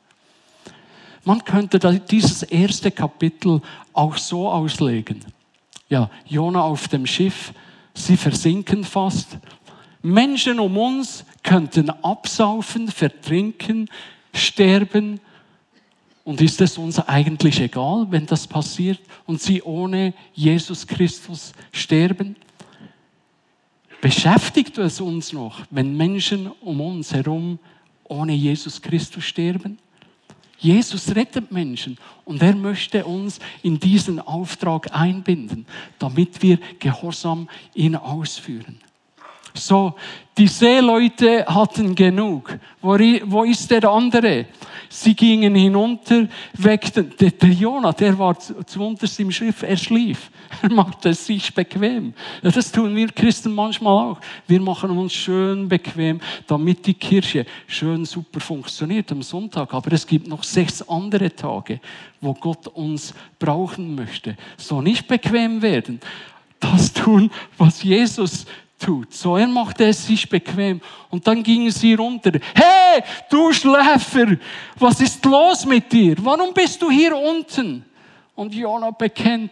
Man 1.23 1.43
könnte 1.43 1.79
dieses 2.09 2.43
erste 2.43 2.91
Kapitel 2.91 3.61
auch 3.93 4.17
so 4.17 4.49
auslegen. 4.49 5.23
Ja, 5.89 6.09
Jona 6.25 6.61
auf 6.61 6.87
dem 6.87 7.05
Schiff, 7.05 7.53
sie 7.93 8.17
versinken 8.17 8.83
fast. 8.83 9.37
Menschen 10.01 10.59
um 10.59 10.77
uns 10.77 11.25
könnten 11.43 11.89
absaufen, 11.89 12.87
vertrinken, 12.87 13.89
sterben. 14.33 15.19
Und 16.23 16.41
ist 16.41 16.61
es 16.61 16.77
uns 16.77 16.99
eigentlich 16.99 17.59
egal, 17.59 18.07
wenn 18.09 18.25
das 18.25 18.45
passiert 18.45 18.99
und 19.25 19.41
sie 19.41 19.61
ohne 19.61 20.13
Jesus 20.33 20.85
Christus 20.85 21.53
sterben? 21.71 22.35
Beschäftigt 24.01 24.77
es 24.77 25.01
uns 25.01 25.33
noch, 25.33 25.61
wenn 25.71 25.97
Menschen 25.97 26.51
um 26.61 26.81
uns 26.81 27.13
herum 27.13 27.59
ohne 28.05 28.33
Jesus 28.33 28.81
Christus 28.81 29.25
sterben? 29.25 29.77
Jesus 30.57 31.15
rettet 31.15 31.51
Menschen 31.51 31.97
und 32.25 32.41
er 32.41 32.55
möchte 32.55 33.05
uns 33.05 33.39
in 33.63 33.79
diesen 33.79 34.19
Auftrag 34.19 34.93
einbinden, 34.93 35.65
damit 35.97 36.41
wir 36.41 36.59
gehorsam 36.79 37.49
ihn 37.73 37.95
ausführen. 37.95 38.77
So, 39.53 39.95
die 40.37 40.47
Seeleute 40.47 41.45
hatten 41.45 41.93
genug. 41.95 42.57
Wo, 42.81 42.97
wo 43.25 43.43
ist 43.43 43.69
der 43.69 43.83
andere? 43.89 44.45
Sie 44.91 45.13
gingen 45.13 45.53
hinunter, 45.53 46.27
weckten. 46.53 47.13
Der, 47.19 47.31
der 47.31 47.49
Jonah, 47.49 47.91
der 47.91 48.17
war 48.17 48.37
zuunterst 48.39 49.19
im 49.19 49.31
Schiff, 49.31 49.63
er 49.63 49.77
schlief. 49.77 50.31
Er 50.61 50.71
machte 50.71 51.09
es 51.09 51.25
sich 51.25 51.53
bequem. 51.53 52.13
Ja, 52.41 52.49
das 52.49 52.71
tun 52.71 52.95
wir 52.95 53.07
Christen 53.09 53.53
manchmal 53.53 53.93
auch. 53.93 54.19
Wir 54.47 54.59
machen 54.59 54.89
uns 54.89 55.13
schön 55.13 55.69
bequem, 55.69 56.19
damit 56.47 56.87
die 56.87 56.95
Kirche 56.95 57.45
schön 57.67 58.03
super 58.03 58.39
funktioniert 58.39 59.11
am 59.11 59.21
Sonntag. 59.21 59.73
Aber 59.73 59.91
es 59.93 60.07
gibt 60.07 60.27
noch 60.27 60.43
sechs 60.43 60.81
andere 60.81 61.33
Tage, 61.35 61.79
wo 62.19 62.33
Gott 62.33 62.67
uns 62.67 63.13
brauchen 63.37 63.93
möchte. 63.93 64.35
So 64.57 64.81
nicht 64.81 65.07
bequem 65.07 65.61
werden. 65.61 65.99
Das 66.59 66.91
tun, 66.91 67.29
was 67.57 67.83
Jesus 67.83 68.45
tut. 68.79 69.13
So, 69.13 69.37
er 69.37 69.47
machte 69.47 69.85
es 69.85 70.07
sich 70.07 70.27
bequem. 70.27 70.81
Und 71.09 71.27
dann 71.27 71.43
gingen 71.43 71.71
sie 71.71 71.93
runter. 71.93 72.31
Hey, 72.55 73.03
du 73.29 73.51
Schläfer, 73.53 74.37
was 74.77 75.01
ist 75.01 75.23
los 75.25 75.65
mit 75.65 75.91
dir? 75.91 76.15
Warum 76.19 76.53
bist 76.53 76.81
du 76.81 76.89
hier 76.89 77.15
unten? 77.15 77.85
Und 78.35 78.55
Jonah 78.55 78.91
bekennt, 78.91 79.51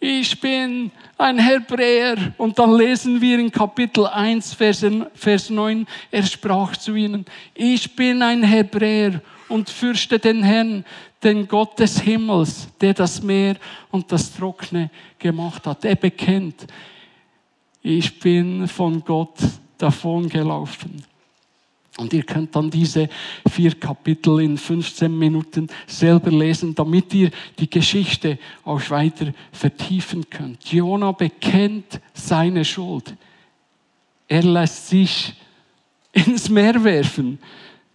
ich 0.00 0.40
bin 0.40 0.92
ein 1.16 1.38
Hebräer. 1.38 2.32
Und 2.38 2.58
dann 2.58 2.76
lesen 2.76 3.20
wir 3.20 3.38
in 3.38 3.50
Kapitel 3.50 4.06
1, 4.06 4.54
Vers, 4.54 4.84
Vers 5.14 5.50
9, 5.50 5.86
er 6.10 6.22
sprach 6.22 6.76
zu 6.76 6.94
ihnen, 6.94 7.24
ich 7.54 7.94
bin 7.96 8.22
ein 8.22 8.44
Hebräer 8.44 9.20
und 9.48 9.68
fürchte 9.68 10.18
den 10.18 10.42
Herrn, 10.42 10.84
den 11.22 11.48
Gott 11.48 11.78
des 11.80 12.00
Himmels, 12.00 12.68
der 12.80 12.94
das 12.94 13.20
Meer 13.22 13.56
und 13.90 14.12
das 14.12 14.32
Trockene 14.32 14.90
gemacht 15.18 15.66
hat. 15.66 15.84
Er 15.84 15.96
bekennt, 15.96 16.66
ich 17.96 18.18
bin 18.20 18.68
von 18.68 19.02
Gott 19.02 19.38
davongelaufen. 19.78 21.02
Und 21.96 22.12
ihr 22.12 22.22
könnt 22.22 22.54
dann 22.54 22.70
diese 22.70 23.08
vier 23.50 23.74
Kapitel 23.74 24.40
in 24.40 24.56
15 24.56 25.18
Minuten 25.18 25.68
selber 25.86 26.30
lesen, 26.30 26.74
damit 26.74 27.12
ihr 27.14 27.30
die 27.58 27.68
Geschichte 27.68 28.38
auch 28.64 28.90
weiter 28.90 29.32
vertiefen 29.50 30.28
könnt. 30.28 30.70
Jona 30.70 31.12
bekennt 31.12 32.00
seine 32.12 32.64
Schuld. 32.64 33.14
Er 34.28 34.42
lässt 34.42 34.88
sich 34.88 35.32
ins 36.12 36.48
Meer 36.48 36.84
werfen. 36.84 37.38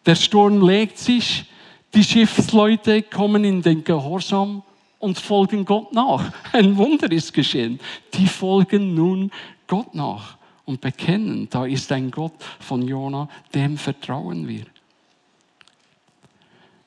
Der 0.05 0.15
Sturm 0.15 0.67
legt 0.67 0.97
sich, 0.97 1.45
die 1.93 2.03
Schiffsleute 2.03 3.03
kommen 3.03 3.45
in 3.45 3.61
den 3.61 3.83
Gehorsam 3.83 4.63
und 5.03 5.19
folgen 5.19 5.65
Gott 5.65 5.93
nach. 5.93 6.31
Ein 6.53 6.75
Wunder 6.77 7.11
ist 7.11 7.33
geschehen. 7.33 7.79
Die 8.13 8.25
folgen 8.25 8.95
nun 8.95 9.31
Gott 9.67 9.93
nach 9.95 10.37
und 10.65 10.81
bekennen, 10.81 11.47
da 11.49 11.65
ist 11.65 11.91
ein 11.91 12.09
Gott 12.09 12.41
von 12.59 12.87
Jona, 12.87 13.27
dem 13.53 13.77
vertrauen 13.77 14.47
wir. 14.47 14.65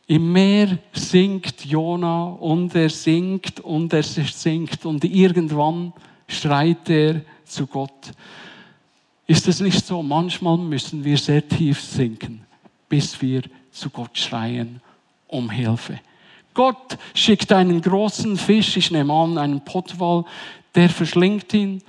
Im 0.09 0.33
Meer 0.33 0.79
singt 0.93 1.65
Jona 1.65 2.27
und 2.27 2.75
er 2.75 2.91
singt 2.91 3.61
und 3.61 3.93
er 3.93 4.05
singt 4.05 4.85
und 4.87 5.05
irgendwann 5.05 5.93
schreit 6.29 6.89
er 6.89 7.23
zu 7.45 7.67
Gott. 7.67 8.13
Ist 9.27 9.49
es 9.49 9.61
nicht 9.61 9.85
so? 9.85 10.03
Manchmal 10.03 10.59
müssen 10.59 11.03
wir 11.03 11.19
sehr 11.19 11.47
tief 11.47 11.81
sinken, 11.81 12.47
bis 12.89 13.21
wir 13.21 13.43
zu 13.73 13.91
Gott 13.91 14.17
schreien 14.17 14.81
um 15.27 15.51
Hilfe. 15.51 15.99
Gott 16.55 16.97
schickt 17.13 17.53
einen 17.53 17.83
großen 17.83 18.37
Fisch, 18.37 18.77
ich 18.77 18.91
nehme 18.93 19.13
an, 19.13 19.37
einen 19.37 19.61
Pottwal, 19.65 20.25
der 20.75 20.89
verschlingt 20.89 21.53
ihn 21.53 21.83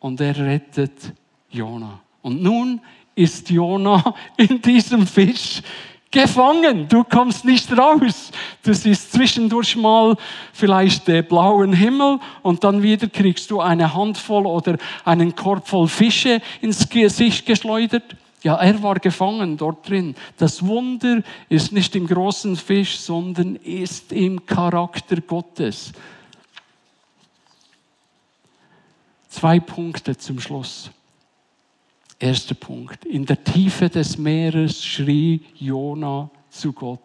und 0.00 0.20
er 0.20 0.36
rettet 0.36 1.12
Jona. 1.50 2.00
Und 2.22 2.42
nun 2.42 2.80
ist 3.14 3.48
Jona 3.50 4.14
in 4.36 4.60
diesem 4.60 5.06
Fisch 5.06 5.62
gefangen. 6.10 6.88
Du 6.88 7.04
kommst 7.04 7.44
nicht 7.44 7.70
raus. 7.76 8.32
Du 8.62 8.74
siehst 8.74 9.12
zwischendurch 9.12 9.76
mal 9.76 10.16
vielleicht 10.52 11.06
den 11.06 11.24
blauen 11.24 11.72
Himmel 11.72 12.18
und 12.42 12.64
dann 12.64 12.82
wieder 12.82 13.08
kriegst 13.08 13.50
du 13.50 13.60
eine 13.60 13.94
Handvoll 13.94 14.46
oder 14.46 14.76
einen 15.04 15.34
Korb 15.34 15.68
voll 15.68 15.88
Fische 15.88 16.40
ins 16.60 16.88
Gesicht 16.88 17.46
geschleudert. 17.46 18.16
Ja, 18.42 18.56
er 18.56 18.82
war 18.82 18.98
gefangen 18.98 19.58
dort 19.58 19.88
drin. 19.88 20.14
Das 20.38 20.66
Wunder 20.66 21.22
ist 21.50 21.72
nicht 21.72 21.94
im 21.94 22.06
großen 22.06 22.56
Fisch, 22.56 22.98
sondern 22.98 23.56
ist 23.56 24.12
im 24.12 24.46
Charakter 24.46 25.20
Gottes. 25.20 25.92
Zwei 29.30 29.60
Punkte 29.60 30.16
zum 30.16 30.40
Schluss. 30.40 30.90
Erster 32.18 32.56
Punkt. 32.56 33.04
In 33.04 33.24
der 33.24 33.42
Tiefe 33.42 33.88
des 33.88 34.18
Meeres 34.18 34.84
schrie 34.84 35.40
Jona 35.54 36.28
zu 36.50 36.72
Gott. 36.72 36.98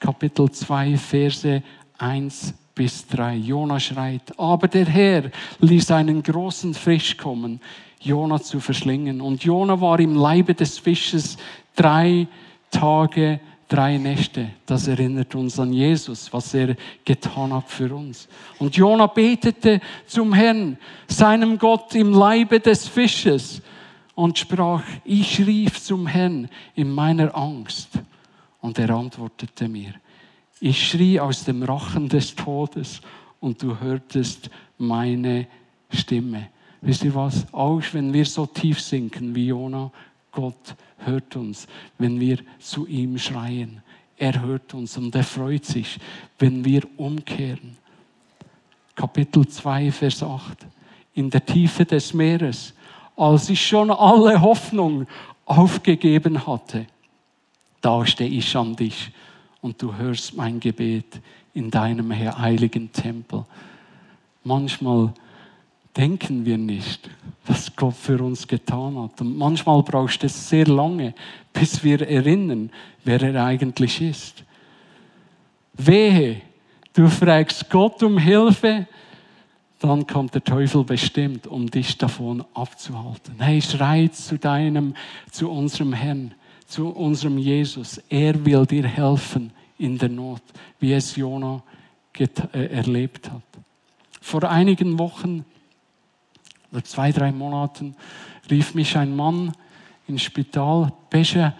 Kapitel 0.00 0.50
2, 0.50 0.96
Verse 0.96 1.62
1 1.98 2.54
bis 2.74 3.06
3. 3.08 3.36
Jona 3.36 3.78
schreit, 3.78 4.38
aber 4.38 4.68
der 4.68 4.86
Herr 4.86 5.30
ließ 5.60 5.90
einen 5.90 6.22
großen 6.22 6.72
Fisch 6.72 7.18
kommen, 7.18 7.60
Jona 8.00 8.40
zu 8.40 8.58
verschlingen. 8.58 9.20
Und 9.20 9.44
Jona 9.44 9.78
war 9.82 10.00
im 10.00 10.16
Leibe 10.16 10.54
des 10.54 10.78
Fisches 10.78 11.36
drei 11.76 12.26
Tage 12.70 13.38
drei 13.68 13.98
Nächte. 13.98 14.50
Das 14.66 14.88
erinnert 14.88 15.34
uns 15.34 15.60
an 15.60 15.72
Jesus, 15.72 16.32
was 16.32 16.54
er 16.54 16.74
getan 17.04 17.52
hat 17.52 17.68
für 17.68 17.94
uns. 17.94 18.28
Und 18.58 18.76
Jona 18.76 19.06
betete 19.06 19.80
zum 20.06 20.32
Herrn, 20.32 20.78
seinem 21.06 21.58
Gott 21.58 21.94
im 21.94 22.12
Leibe 22.12 22.60
des 22.60 22.88
Fisches 22.88 23.62
und 24.14 24.38
sprach, 24.38 24.82
ich 25.04 25.38
rief 25.46 25.80
zum 25.80 26.06
Herrn 26.06 26.48
in 26.74 26.92
meiner 26.92 27.36
Angst. 27.36 27.90
Und 28.60 28.78
er 28.78 28.90
antwortete 28.90 29.68
mir, 29.68 29.94
ich 30.60 30.88
schrie 30.88 31.20
aus 31.20 31.44
dem 31.44 31.62
Rachen 31.62 32.08
des 32.08 32.34
Todes 32.34 33.00
und 33.38 33.62
du 33.62 33.78
hörtest 33.78 34.50
meine 34.78 35.46
Stimme. 35.90 36.48
Wisst 36.80 37.04
ihr 37.04 37.14
was? 37.14 37.46
Auch 37.52 37.82
wenn 37.92 38.12
wir 38.12 38.24
so 38.24 38.46
tief 38.46 38.80
sinken 38.80 39.34
wie 39.34 39.48
Jona, 39.48 39.90
Gott 40.32 40.74
hört 40.98 41.36
uns, 41.36 41.66
wenn 41.98 42.20
wir 42.20 42.38
zu 42.58 42.86
ihm 42.86 43.18
schreien. 43.18 43.82
Er 44.16 44.40
hört 44.42 44.74
uns 44.74 44.96
und 44.96 45.14
er 45.14 45.24
freut 45.24 45.64
sich, 45.64 45.98
wenn 46.38 46.64
wir 46.64 46.82
umkehren. 46.96 47.76
Kapitel 48.94 49.46
2, 49.46 49.92
Vers 49.92 50.22
8. 50.22 50.66
In 51.14 51.30
der 51.30 51.44
Tiefe 51.46 51.84
des 51.84 52.12
Meeres, 52.14 52.74
als 53.16 53.48
ich 53.48 53.64
schon 53.64 53.90
alle 53.90 54.40
Hoffnung 54.40 55.06
aufgegeben 55.44 56.46
hatte, 56.46 56.86
da 57.80 58.04
stehe 58.04 58.30
ich 58.30 58.56
an 58.56 58.74
dich 58.74 59.12
und 59.60 59.80
du 59.80 59.94
hörst 59.94 60.36
mein 60.36 60.58
Gebet 60.58 61.20
in 61.54 61.70
deinem 61.70 62.12
heiligen 62.12 62.92
Tempel. 62.92 63.44
Manchmal 64.44 65.12
denken 65.96 66.44
wir 66.44 66.58
nicht, 66.58 67.08
was 67.46 67.74
Gott 67.74 67.94
für 67.94 68.22
uns 68.22 68.46
getan 68.46 68.98
hat. 68.98 69.20
Und 69.20 69.36
manchmal 69.36 69.82
braucht 69.82 70.22
es 70.24 70.48
sehr 70.48 70.66
lange, 70.66 71.14
bis 71.52 71.82
wir 71.82 72.06
erinnern, 72.06 72.70
wer 73.04 73.22
er 73.22 73.44
eigentlich 73.44 74.00
ist. 74.00 74.44
Wehe, 75.74 76.42
du 76.92 77.08
fragst 77.08 77.70
Gott 77.70 78.02
um 78.02 78.18
Hilfe, 78.18 78.86
dann 79.78 80.06
kommt 80.06 80.34
der 80.34 80.42
Teufel 80.42 80.82
bestimmt, 80.82 81.46
um 81.46 81.70
dich 81.70 81.96
davon 81.96 82.44
abzuhalten. 82.54 83.36
Hey, 83.38 83.62
schrei 83.62 84.08
zu 84.08 84.36
deinem, 84.36 84.94
zu 85.30 85.50
unserem 85.50 85.92
Herrn, 85.92 86.34
zu 86.66 86.88
unserem 86.88 87.38
Jesus. 87.38 87.98
Er 88.08 88.44
will 88.44 88.66
dir 88.66 88.86
helfen 88.86 89.52
in 89.78 89.96
der 89.96 90.08
Not, 90.08 90.42
wie 90.80 90.92
es 90.92 91.14
Jona 91.14 91.62
äh, 92.18 92.26
erlebt 92.52 93.30
hat. 93.30 93.42
Vor 94.20 94.42
einigen 94.42 94.98
Wochen 94.98 95.44
oder 96.72 96.84
zwei, 96.84 97.12
drei 97.12 97.32
Monaten 97.32 97.94
rief 98.50 98.74
mich 98.74 98.96
ein 98.96 99.14
Mann 99.14 99.52
ins 100.06 100.22
Spital. 100.22 100.92
Pesche 101.10 101.54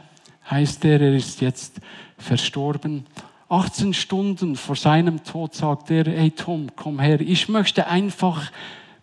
heißt 0.51 0.85
er, 0.85 1.01
er 1.01 1.15
ist 1.15 1.41
jetzt 1.41 1.81
verstorben. 2.17 3.05
18 3.49 3.95
Stunden 3.95 4.57
vor 4.57 4.77
seinem 4.77 5.25
Tod 5.25 5.55
sagt 5.55 5.91
er, 5.91 6.05
hey 6.05 6.31
Tom, 6.31 6.69
komm 6.77 7.01
her, 7.01 7.21
ich 7.21 7.49
möchte 7.49 7.87
einfach 7.87 8.51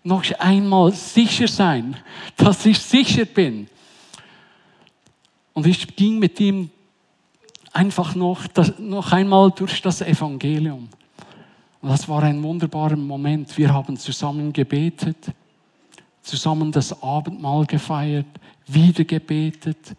noch 0.03 0.23
einmal 0.39 0.91
sicher 0.91 1.47
sein, 1.47 1.97
dass 2.37 2.65
ich 2.65 2.77
sicher 2.77 3.25
bin. 3.25 3.67
Und 5.53 5.65
ich 5.65 5.95
ging 5.95 6.19
mit 6.19 6.39
ihm 6.39 6.69
einfach 7.73 8.13
noch, 8.13 8.45
das, 8.47 8.77
noch 8.77 9.11
einmal 9.11 9.51
durch 9.51 9.81
das 9.81 10.01
Evangelium. 10.01 10.89
Und 11.81 11.89
das 11.89 12.07
war 12.07 12.21
ein 12.23 12.41
wunderbarer 12.43 12.95
Moment. 12.95 13.57
Wir 13.57 13.73
haben 13.73 13.97
zusammen 13.97 14.53
gebetet 14.53 15.17
zusammen 16.25 16.71
das 16.71 17.01
Abendmahl 17.01 17.65
gefeiert, 17.65 18.25
wieder 18.67 19.03
gebetet. 19.03 19.95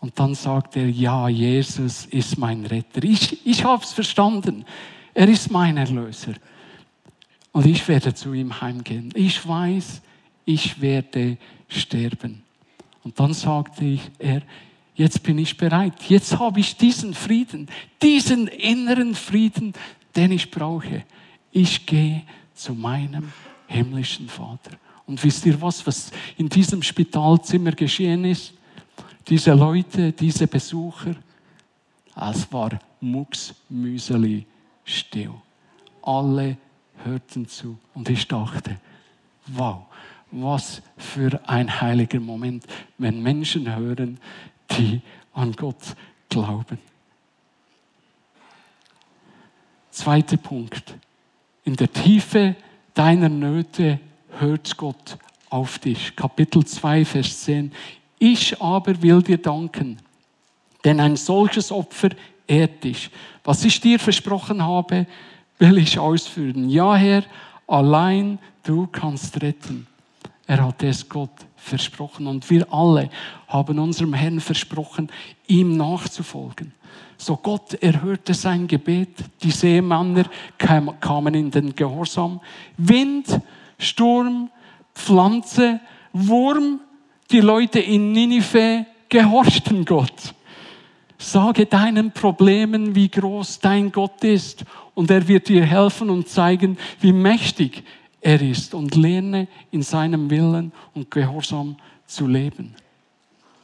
Und 0.00 0.18
dann 0.18 0.34
sagt 0.34 0.76
er, 0.76 0.88
ja, 0.88 1.28
Jesus 1.28 2.06
ist 2.06 2.38
mein 2.38 2.64
Retter. 2.66 3.02
Ich, 3.04 3.44
ich 3.46 3.64
habe 3.64 3.82
es 3.82 3.92
verstanden. 3.92 4.64
Er 5.12 5.28
ist 5.28 5.50
mein 5.50 5.76
Erlöser. 5.76 6.34
Und 7.52 7.66
ich 7.66 7.86
werde 7.88 8.14
zu 8.14 8.32
ihm 8.32 8.60
heimgehen. 8.60 9.12
Ich 9.14 9.46
weiß, 9.46 10.00
ich 10.44 10.80
werde 10.80 11.36
sterben. 11.68 12.42
Und 13.02 13.18
dann 13.18 13.34
sagte 13.34 13.98
er, 14.18 14.42
jetzt 14.94 15.22
bin 15.22 15.38
ich 15.38 15.56
bereit. 15.56 15.94
Jetzt 16.08 16.38
habe 16.38 16.60
ich 16.60 16.76
diesen 16.76 17.14
Frieden, 17.14 17.68
diesen 18.02 18.46
inneren 18.46 19.14
Frieden, 19.14 19.72
den 20.16 20.32
ich 20.32 20.50
brauche. 20.50 21.04
Ich 21.50 21.86
gehe 21.86 22.22
zu 22.54 22.74
meinem 22.74 23.32
himmlischen 23.66 24.28
Vater. 24.28 24.72
Und 25.10 25.24
wisst 25.24 25.44
ihr 25.44 25.60
was, 25.60 25.84
was 25.88 26.12
in 26.36 26.48
diesem 26.48 26.84
Spitalzimmer 26.84 27.72
geschehen 27.72 28.24
ist? 28.24 28.54
Diese 29.26 29.52
Leute, 29.54 30.12
diese 30.12 30.46
Besucher, 30.46 31.16
es 32.14 32.52
war 32.52 32.78
mucksmüseli 33.00 34.46
still. 34.84 35.32
Alle 36.00 36.56
hörten 37.02 37.48
zu 37.48 37.76
und 37.92 38.08
ich 38.08 38.28
dachte, 38.28 38.78
wow, 39.48 39.86
was 40.30 40.80
für 40.96 41.40
ein 41.44 41.80
heiliger 41.80 42.20
Moment, 42.20 42.64
wenn 42.96 43.20
Menschen 43.20 43.74
hören, 43.74 44.20
die 44.70 45.00
an 45.32 45.50
Gott 45.54 45.96
glauben. 46.28 46.78
Zweiter 49.90 50.36
Punkt. 50.36 50.94
In 51.64 51.74
der 51.74 51.92
Tiefe 51.92 52.54
deiner 52.94 53.28
Nöte 53.28 53.98
hört 54.38 54.76
Gott 54.76 55.18
auf 55.48 55.78
dich. 55.78 56.14
Kapitel 56.14 56.64
2, 56.64 57.04
Vers 57.04 57.40
10. 57.40 57.72
Ich 58.18 58.60
aber 58.60 59.00
will 59.02 59.22
dir 59.22 59.38
danken, 59.38 59.98
denn 60.84 61.00
ein 61.00 61.16
solches 61.16 61.72
Opfer 61.72 62.10
ehrt 62.46 62.84
dich. 62.84 63.10
Was 63.44 63.64
ich 63.64 63.80
dir 63.80 63.98
versprochen 63.98 64.62
habe, 64.62 65.06
will 65.58 65.78
ich 65.78 65.98
ausführen. 65.98 66.68
Ja, 66.68 66.94
Herr, 66.94 67.24
allein 67.66 68.38
du 68.62 68.86
kannst 68.86 69.40
retten. 69.42 69.86
Er 70.46 70.66
hat 70.66 70.82
es 70.82 71.08
Gott 71.08 71.30
versprochen 71.56 72.26
und 72.26 72.48
wir 72.50 72.72
alle 72.72 73.10
haben 73.46 73.78
unserem 73.78 74.14
Herrn 74.14 74.40
versprochen, 74.40 75.08
ihm 75.46 75.76
nachzufolgen. 75.76 76.72
So 77.16 77.36
Gott 77.36 77.74
erhörte 77.74 78.34
sein 78.34 78.66
Gebet, 78.66 79.10
die 79.42 79.50
Seemänner 79.50 80.24
kamen 80.58 81.34
in 81.34 81.50
den 81.50 81.74
Gehorsam. 81.76 82.40
Wind, 82.78 83.40
Sturm, 83.80 84.50
Pflanze, 84.94 85.80
Wurm, 86.12 86.80
die 87.30 87.40
Leute 87.40 87.80
in 87.80 88.12
Ninive 88.12 88.86
gehorchten 89.08 89.84
Gott. 89.84 90.34
Sage 91.18 91.66
deinen 91.66 92.12
Problemen, 92.12 92.94
wie 92.94 93.08
groß 93.08 93.60
dein 93.60 93.90
Gott 93.92 94.22
ist 94.24 94.64
und 94.94 95.10
er 95.10 95.26
wird 95.26 95.48
dir 95.48 95.64
helfen 95.64 96.10
und 96.10 96.28
zeigen, 96.28 96.78
wie 97.00 97.12
mächtig 97.12 97.82
er 98.20 98.40
ist 98.40 98.74
und 98.74 98.94
lerne 98.94 99.48
in 99.70 99.82
seinem 99.82 100.30
Willen 100.30 100.72
und 100.94 101.10
Gehorsam 101.10 101.76
zu 102.06 102.26
leben. 102.26 102.74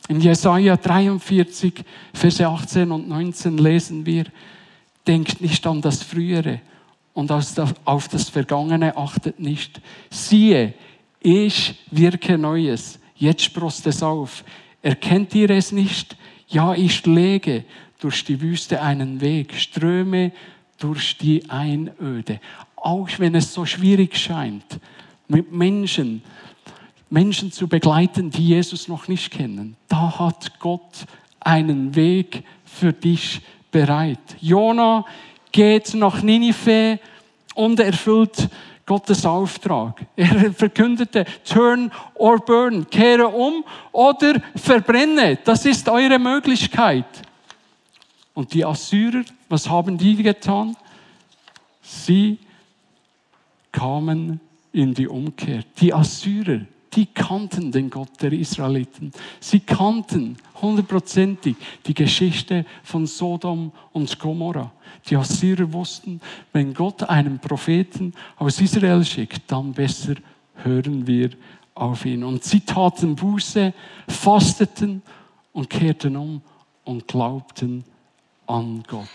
In 0.09 0.20
Jesaja 0.20 0.76
43, 0.76 1.85
Verse 2.14 2.46
18 2.46 2.90
und 2.92 3.09
19 3.09 3.59
lesen 3.59 4.07
wir, 4.07 4.24
denkt 5.07 5.40
nicht 5.40 5.66
an 5.66 5.81
das 5.81 6.02
Frühere 6.02 6.61
und 7.16 7.33
auf 7.33 8.09
das 8.09 8.29
Vergangene 8.29 8.94
achtet 8.94 9.40
nicht. 9.40 9.81
Siehe, 10.11 10.74
ich 11.18 11.83
wirke 11.90 12.37
Neues, 12.37 12.98
jetzt 13.16 13.42
sprost 13.42 13.87
es 13.87 14.02
auf. 14.02 14.44
Erkennt 14.83 15.35
ihr 15.35 15.48
es 15.48 15.72
nicht? 15.72 16.14
Ja, 16.46 16.74
ich 16.74 17.07
lege 17.07 17.64
durch 18.00 18.22
die 18.26 18.38
Wüste 18.42 18.83
einen 18.83 19.22
Weg, 19.22 19.55
ströme 19.55 20.31
durch 20.79 21.16
die 21.16 21.48
Einöde. 21.48 22.38
Auch 22.76 23.09
wenn 23.16 23.35
es 23.35 23.55
so 23.55 23.64
schwierig 23.64 24.18
scheint, 24.18 24.79
mit 25.26 25.50
Menschen, 25.50 26.22
Menschen 27.09 27.50
zu 27.50 27.66
begleiten, 27.66 28.31
die 28.31 28.48
Jesus 28.48 28.88
noch 28.88 29.09
nicht 29.09 29.31
kennen. 29.31 29.74
Da 29.88 30.18
hat 30.18 30.61
Gott 30.61 31.07
einen 31.40 31.94
Weg 31.94 32.44
für 32.66 32.92
dich 32.92 33.40
bereit. 33.70 34.37
Jona 34.38 35.07
geht 35.52 35.94
nach 35.94 36.22
Ninive 36.22 36.98
und 37.54 37.80
erfüllt 37.80 38.48
Gottes 38.87 39.26
Auftrag. 39.26 40.06
Er 40.14 40.52
verkündete, 40.52 41.24
turn 41.44 41.90
or 42.14 42.38
burn, 42.38 42.88
kehre 42.88 43.26
um 43.26 43.64
oder 43.90 44.40
verbrenne. 44.54 45.38
Das 45.44 45.66
ist 45.66 45.88
eure 45.88 46.18
Möglichkeit. 46.18 47.06
Und 48.32 48.54
die 48.54 48.64
Assyrer, 48.64 49.24
was 49.48 49.68
haben 49.68 49.98
die 49.98 50.22
getan? 50.22 50.76
Sie 51.82 52.38
kamen 53.72 54.40
in 54.72 54.94
die 54.94 55.09
Umkehr. 55.09 55.62
Die 55.80 55.92
Assyrer, 55.92 56.61
die 56.96 57.06
kannten 57.06 57.70
den 57.70 57.90
Gott 57.90 58.11
der 58.22 58.32
Israeliten. 58.32 59.12
Sie 59.38 59.61
kannten 59.61 60.37
hundertprozentig 60.61 61.56
die 61.87 61.94
Geschichte 61.94 62.64
von 62.82 63.06
Sodom 63.06 63.70
und 63.92 64.18
Gomorra. 64.18 64.72
Die 65.09 65.16
Assyrer 65.16 65.72
wussten, 65.72 66.20
wenn 66.52 66.72
Gott 66.72 67.02
einen 67.04 67.38
Propheten 67.38 68.14
aus 68.37 68.61
Israel 68.61 69.04
schickt, 69.04 69.42
dann 69.46 69.72
besser 69.72 70.14
hören 70.54 71.06
wir 71.06 71.30
auf 71.74 72.06
ihn. 72.06 72.24
Und 72.24 72.42
sie 72.42 72.61
taten 72.61 73.14
Buße, 73.14 73.74
fasteten 74.09 75.02
und 75.52 75.68
kehrten 75.68 76.16
um 76.16 76.40
und 76.85 77.06
glaubten 77.06 77.85
an 78.46 78.82
Gott. 78.87 79.09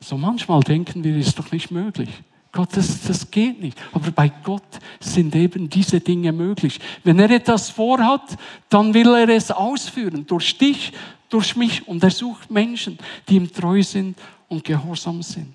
So 0.00 0.16
manchmal 0.16 0.60
denken 0.60 1.04
wir, 1.04 1.16
ist 1.16 1.38
doch 1.38 1.52
nicht 1.52 1.70
möglich. 1.70 2.10
Gott, 2.54 2.76
das, 2.76 3.02
das 3.02 3.28
geht 3.28 3.60
nicht. 3.60 3.76
Aber 3.92 4.12
bei 4.12 4.30
Gott 4.44 4.62
sind 5.00 5.34
eben 5.34 5.68
diese 5.68 5.98
Dinge 5.98 6.30
möglich. 6.30 6.78
Wenn 7.02 7.18
er 7.18 7.28
etwas 7.30 7.68
vorhat, 7.68 8.36
dann 8.68 8.94
will 8.94 9.08
er 9.08 9.28
es 9.28 9.50
ausführen. 9.50 10.24
Durch 10.24 10.56
dich, 10.56 10.92
durch 11.28 11.56
mich. 11.56 11.86
Und 11.88 12.04
er 12.04 12.10
sucht 12.10 12.52
Menschen, 12.52 12.96
die 13.28 13.34
ihm 13.36 13.52
treu 13.52 13.82
sind 13.82 14.16
und 14.48 14.62
gehorsam 14.62 15.20
sind. 15.20 15.52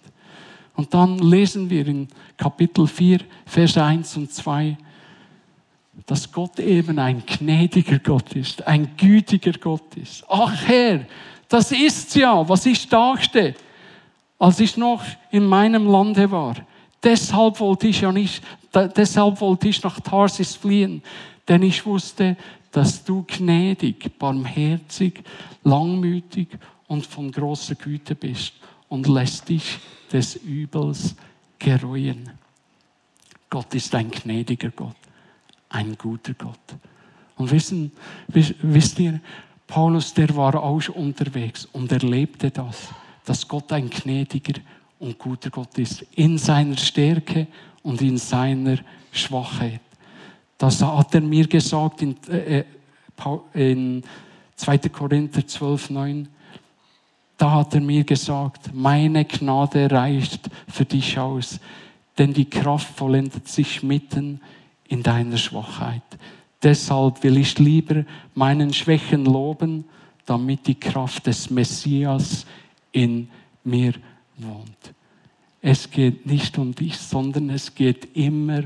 Und 0.75 0.93
dann 0.93 1.19
lesen 1.19 1.69
wir 1.69 1.87
in 1.87 2.09
Kapitel 2.35 2.85
4, 2.85 3.21
Vers 3.45 3.77
1 3.77 4.17
und 4.17 4.33
2, 4.33 4.77
dass 6.05 6.29
Gott 6.29 6.59
eben 6.59 6.99
ein 6.99 7.23
gnädiger 7.25 7.99
Gott 7.99 8.33
ist, 8.33 8.67
ein 8.67 8.97
gütiger 8.97 9.53
Gott 9.53 9.95
ist. 9.95 10.25
Ach 10.27 10.53
Herr, 10.65 11.05
das 11.47 11.71
ist's 11.71 12.15
ja, 12.15 12.47
was 12.47 12.65
ich 12.65 12.89
dachte, 12.89 13.55
als 14.37 14.59
ich 14.59 14.75
noch 14.75 15.03
in 15.31 15.45
meinem 15.45 15.87
Lande 15.87 16.29
war. 16.29 16.55
Deshalb 17.03 17.59
wollte 17.59 17.87
ich 17.87 18.01
ja 18.01 18.11
nicht, 18.11 18.43
deshalb 18.73 19.39
wollte 19.41 19.69
ich 19.69 19.81
nach 19.83 19.99
Tarsis 19.99 20.55
fliehen, 20.55 21.01
denn 21.47 21.63
ich 21.63 21.85
wusste, 21.85 22.35
dass 22.71 23.03
du 23.03 23.23
gnädig, 23.25 24.17
barmherzig, 24.19 25.23
langmütig 25.63 26.49
und 26.87 27.05
von 27.05 27.31
großer 27.31 27.75
Güte 27.75 28.15
bist 28.15 28.53
und 28.89 29.07
lässt 29.07 29.49
dich 29.49 29.79
des 30.11 30.35
Übels 30.35 31.15
gereuen. 31.57 32.31
Gott 33.49 33.73
ist 33.73 33.95
ein 33.95 34.11
gnädiger 34.11 34.69
Gott, 34.69 34.95
ein 35.69 35.97
guter 35.97 36.33
Gott. 36.33 36.59
Und 37.35 37.51
wissen, 37.51 37.91
wisst 38.27 38.99
ihr, 38.99 39.21
Paulus, 39.65 40.13
der 40.13 40.35
war 40.35 40.61
auch 40.61 40.89
unterwegs 40.89 41.65
und 41.71 41.91
erlebte 41.91 42.51
das, 42.51 42.89
dass 43.25 43.47
Gott 43.47 43.71
ein 43.71 43.89
gnädiger 43.89 44.59
und 44.99 45.17
guter 45.17 45.49
Gott 45.49 45.77
ist. 45.77 46.05
In 46.15 46.37
seiner 46.37 46.77
Stärke 46.77 47.47
und 47.83 48.01
in 48.01 48.17
seiner 48.17 48.77
Schwachheit. 49.11 49.81
Das 50.57 50.81
hat 50.83 51.15
er 51.15 51.21
mir 51.21 51.47
gesagt 51.47 52.01
in, 52.01 52.15
äh, 52.29 52.59
äh 52.59 52.65
in 53.53 54.03
2. 54.55 54.77
Korinther 54.89 55.45
12, 55.45 55.89
9. 55.89 56.27
Da 57.37 57.51
hat 57.51 57.73
er 57.73 57.81
mir 57.81 58.03
gesagt, 58.03 58.73
meine 58.73 59.25
Gnade 59.25 59.89
reicht 59.89 60.49
für 60.67 60.85
dich 60.85 61.17
aus, 61.17 61.59
denn 62.17 62.33
die 62.33 62.49
Kraft 62.49 62.97
vollendet 62.97 63.47
sich 63.47 63.81
mitten 63.83 64.41
in 64.87 65.03
deiner 65.03 65.37
Schwachheit. 65.37 66.03
Deshalb 66.61 67.23
will 67.23 67.37
ich 67.37 67.57
lieber 67.57 68.03
meinen 68.35 68.73
Schwächen 68.73 69.23
loben, 69.23 69.85
damit 70.25 70.67
die 70.67 70.79
Kraft 70.79 71.27
des 71.27 71.49
Messias 71.49 72.45
in 72.91 73.29
mir 73.63 73.93
wohnt. 74.43 74.93
Es 75.61 75.89
geht 75.89 76.25
nicht 76.25 76.57
um 76.57 76.73
dich, 76.73 76.97
sondern 76.97 77.49
es 77.49 77.75
geht 77.75 78.15
immer 78.15 78.63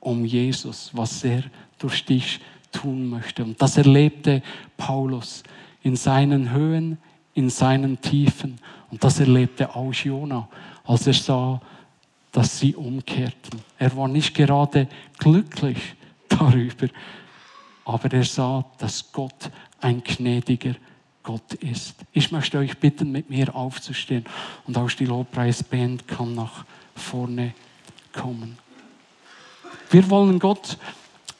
um 0.00 0.24
Jesus, 0.24 0.90
was 0.92 1.22
er 1.24 1.44
durch 1.78 2.04
dich 2.04 2.40
tun 2.72 3.08
möchte. 3.08 3.44
Und 3.44 3.60
das 3.60 3.76
erlebte 3.76 4.42
Paulus 4.76 5.42
in 5.82 5.96
seinen 5.96 6.50
Höhen, 6.50 6.98
in 7.34 7.50
seinen 7.50 8.00
Tiefen. 8.00 8.58
Und 8.90 9.02
das 9.04 9.20
erlebte 9.20 9.74
auch 9.74 9.92
Jona, 9.92 10.48
als 10.84 11.06
er 11.06 11.14
sah, 11.14 11.60
dass 12.32 12.58
sie 12.58 12.74
umkehrten. 12.74 13.60
Er 13.78 13.96
war 13.96 14.08
nicht 14.08 14.34
gerade 14.34 14.88
glücklich 15.18 15.78
darüber, 16.28 16.88
aber 17.84 18.12
er 18.12 18.24
sah, 18.24 18.64
dass 18.78 19.12
Gott 19.12 19.50
ein 19.80 20.02
gnädiger 20.02 20.74
Gott 21.24 21.54
ist. 21.54 21.96
Ich 22.12 22.30
möchte 22.30 22.58
euch 22.58 22.78
bitten, 22.78 23.10
mit 23.10 23.30
mir 23.30 23.54
aufzustehen 23.54 24.24
und 24.66 24.76
auch 24.76 24.90
die 24.90 25.06
Lobpreisband 25.06 26.06
kann 26.06 26.34
nach 26.34 26.64
vorne 26.94 27.54
kommen. 28.12 28.58
Wir 29.90 30.08
wollen 30.10 30.38
Gott 30.38 30.78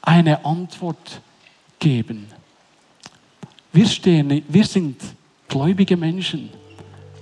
eine 0.02 0.44
Antwort 0.44 1.20
geben. 1.78 2.26
Wir, 3.72 3.86
stehen, 3.86 4.42
wir 4.48 4.64
sind 4.64 5.00
gläubige 5.48 5.96
Menschen. 5.96 6.48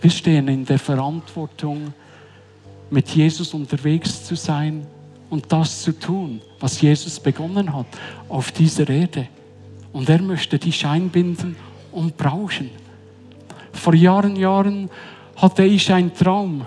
Wir 0.01 0.11
stehen 0.11 0.49
in 0.49 0.65
der 0.65 0.79
Verantwortung, 0.79 1.93
mit 2.91 3.09
Jesus 3.09 3.55
unterwegs 3.55 4.25
zu 4.25 4.37
sein 4.37 4.87
und 5.31 5.51
das 5.51 5.83
zu 5.83 5.99
tun, 5.99 6.43
was 6.61 6.81
Jesus 6.81 7.19
begonnen 7.19 7.75
hat 7.75 7.87
auf 8.29 8.53
dieser 8.53 8.89
Erde. 8.89 9.29
Und 9.93 10.09
er 10.09 10.21
möchte 10.21 10.59
die 10.59 10.73
Scheinbinden 10.73 11.57
und 11.93 12.17
brauchen. 12.17 12.71
Vor 13.73 13.95
Jahren, 13.95 14.37
Jahren 14.37 14.91
hatte 15.37 15.65
ich 15.65 15.93
einen 15.93 16.13
Traum. 16.15 16.65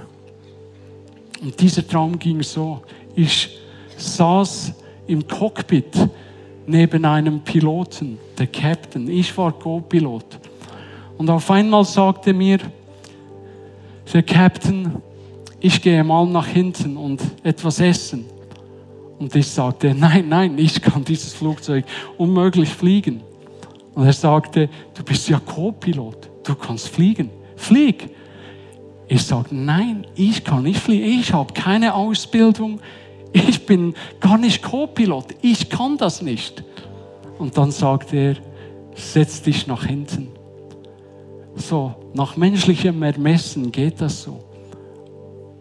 Und 1.42 1.60
dieser 1.60 1.88
Traum 1.88 2.18
ging 2.18 2.42
so. 2.42 2.82
Ich 3.16 3.58
saß 3.98 4.74
im 5.08 5.26
Cockpit 5.28 6.10
neben 6.68 7.06
einem 7.06 7.42
Piloten, 7.42 8.18
der 8.38 8.48
Captain. 8.48 9.10
Ich 9.10 9.38
war 9.38 9.52
Co-Pilot. 9.52 10.26
Und 11.18 11.30
auf 11.30 11.50
einmal 11.52 11.86
sagte 11.86 12.34
mir 12.34 12.60
der 14.12 14.24
Captain, 14.24 15.02
ich 15.60 15.82
gehe 15.82 16.04
mal 16.04 16.26
nach 16.28 16.48
hinten 16.48 16.98
und 16.98 17.22
etwas 17.44 17.80
essen. 17.80 18.26
Und 19.18 19.34
ich 19.36 19.48
sagte, 19.48 19.96
nein, 19.96 20.28
nein, 20.28 20.58
ich 20.58 20.82
kann 20.82 21.04
dieses 21.04 21.34
Flugzeug 21.34 21.86
unmöglich 22.18 22.70
fliegen. 22.70 23.22
Und 23.96 24.06
er 24.06 24.14
sagte, 24.14 24.70
du 24.94 25.04
bist 25.04 25.30
ja 25.30 25.40
Co-Pilot, 25.40 26.30
du 26.44 26.56
kannst 26.56 26.90
fliegen. 26.90 27.30
Flieg. 27.56 28.10
Ich 29.08 29.24
sagte, 29.24 29.56
nein, 29.56 30.06
ich 30.16 30.44
kann 30.44 30.64
nicht 30.64 30.80
fliegen, 30.80 31.20
ich 31.20 31.32
habe 31.34 31.54
keine 31.54 31.94
Ausbildung, 31.94 32.82
ich 33.32 33.66
bin 33.66 33.94
gar 34.20 34.38
nicht 34.38 34.62
Co-Pilot, 34.62 35.36
ich 35.42 35.70
kann 35.70 35.98
das 35.98 36.22
nicht. 36.22 36.64
Und 37.38 37.58
dann 37.58 37.72
sagte 37.72 38.18
er, 38.18 38.36
setz 38.96 39.42
dich 39.42 39.68
nach 39.68 39.86
hinten. 39.86 40.30
So, 41.56 41.96
nach 42.14 42.36
menschlichem 42.36 43.02
Ermessen 43.04 43.72
geht 43.72 44.02
das 44.02 44.24
so. 44.24 44.44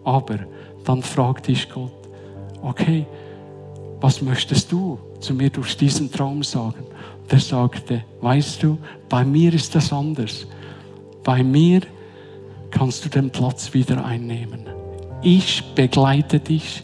Aber 0.04 0.40
dann 0.84 1.02
fragte 1.02 1.52
ich 1.52 1.68
Gott, 1.70 1.92
okay, 2.62 3.06
was 4.00 4.20
möchtest 4.20 4.70
du 4.72 4.98
zu 5.20 5.34
mir 5.34 5.50
durch 5.50 5.76
diesen 5.76 6.10
Traum 6.10 6.42
sagen? 6.42 6.84
Der 7.30 7.40
sagte, 7.40 8.04
weißt 8.20 8.62
du, 8.62 8.78
bei 9.08 9.24
mir 9.24 9.52
ist 9.54 9.74
das 9.74 9.92
anders. 9.92 10.46
Bei 11.22 11.42
mir 11.42 11.80
kannst 12.70 13.04
du 13.04 13.08
den 13.08 13.30
Platz 13.30 13.72
wieder 13.72 14.04
einnehmen. 14.04 14.66
Ich 15.22 15.62
begleite 15.74 16.38
dich, 16.38 16.82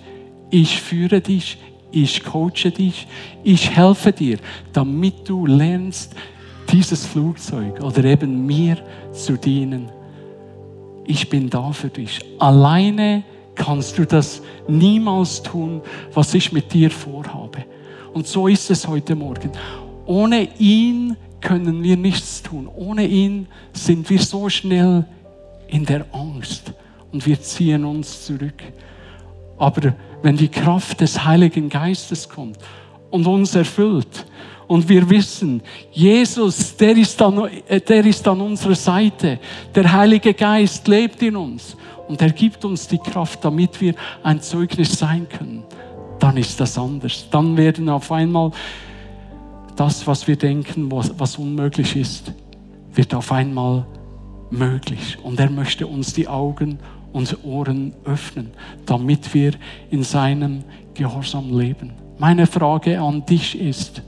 ich 0.51 0.81
führe 0.81 1.21
dich, 1.21 1.59
ich 1.93 2.25
coache 2.25 2.71
dich, 2.71 3.07
ich 3.43 3.77
helfe 3.77 4.13
dir, 4.13 4.39
damit 4.73 5.29
du 5.29 5.47
lernst, 5.47 6.15
dieses 6.73 7.05
Flugzeug 7.05 7.83
oder 7.83 8.05
eben 8.05 8.47
mir 8.47 8.79
zu 9.13 9.37
dienen. 9.37 9.91
Ich 11.05 11.29
bin 11.29 11.51
da 11.51 11.73
für 11.73 11.89
dich. 11.89 12.21
Alleine 12.39 13.25
kannst 13.57 13.99
du 13.99 14.07
das 14.07 14.43
niemals 14.69 15.43
tun, 15.43 15.83
was 16.15 16.33
ich 16.35 16.53
mit 16.53 16.73
dir 16.73 16.91
vorhabe. 16.91 17.65
Und 18.13 18.27
so 18.27 18.49
ist 18.49 18.71
es 18.71 18.87
heute 18.87 19.15
Morgen. 19.15 19.51
Ohne 20.11 20.49
ihn 20.59 21.17
können 21.41 21.85
wir 21.85 21.97
nichts 21.97 22.43
tun. 22.43 22.69
Ohne 22.75 23.07
ihn 23.07 23.47
sind 23.73 24.11
wir 24.11 24.19
so 24.19 24.49
schnell 24.49 25.05
in 25.69 25.87
der 25.87 26.05
Angst 26.11 26.73
und 27.13 27.25
wir 27.25 27.41
ziehen 27.41 27.85
uns 27.85 28.27
zurück. 28.27 28.61
Aber 29.57 29.95
wenn 30.21 30.37
die 30.37 30.49
Kraft 30.49 31.01
des 31.01 31.25
Heiligen 31.25 31.69
Geistes 31.69 32.29
kommt 32.29 32.59
und 33.13 33.25
uns 33.25 33.55
erfüllt 33.55 34.27
und 34.67 34.89
wir 34.89 35.09
wissen, 35.09 35.63
Jesus, 35.93 36.77
der 36.77 36.97
ist, 36.97 37.23
an, 37.23 37.49
der 37.69 38.05
ist 38.05 38.27
an 38.27 38.41
unserer 38.41 38.75
Seite, 38.75 39.39
der 39.73 39.93
Heilige 39.93 40.35
Geist 40.35 40.89
lebt 40.89 41.23
in 41.23 41.37
uns 41.37 41.77
und 42.09 42.21
er 42.21 42.31
gibt 42.31 42.65
uns 42.65 42.89
die 42.89 42.99
Kraft, 42.99 43.45
damit 43.45 43.81
wir 43.81 43.95
ein 44.25 44.43
Zeugnis 44.43 44.99
sein 44.99 45.29
können, 45.29 45.63
dann 46.19 46.37
ist 46.37 46.59
das 46.59 46.77
anders. 46.77 47.29
Dann 47.31 47.57
werden 47.57 47.89
auf 47.89 48.11
einmal 48.11 48.51
das, 49.81 50.07
was 50.07 50.29
wir 50.29 50.37
denken, 50.37 50.93
was, 50.93 51.11
was 51.19 51.39
unmöglich 51.39 51.97
ist, 51.97 52.35
wird 52.93 53.15
auf 53.15 53.33
einmal 53.33 53.87
möglich. 54.51 55.17
Und 55.23 55.41
er 55.41 55.49
möchte 55.49 55.87
uns 55.87 56.13
die 56.13 56.29
Augen 56.29 56.79
und 57.15 57.43
Ohren 57.45 57.95
öffnen, 58.05 58.51
damit 58.85 59.33
wir 59.33 59.53
in 59.91 60.03
seinem 60.03 60.65
Gehorsam 60.93 61.59
leben. 61.59 61.93
Meine 62.19 62.47
Frage 62.47 63.01
an 63.01 63.25
dich 63.25 63.59
ist, 63.59 64.03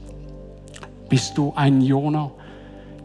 bist 1.09 1.35
du 1.37 1.51
ein 1.55 1.81
Jonah? 1.81 2.31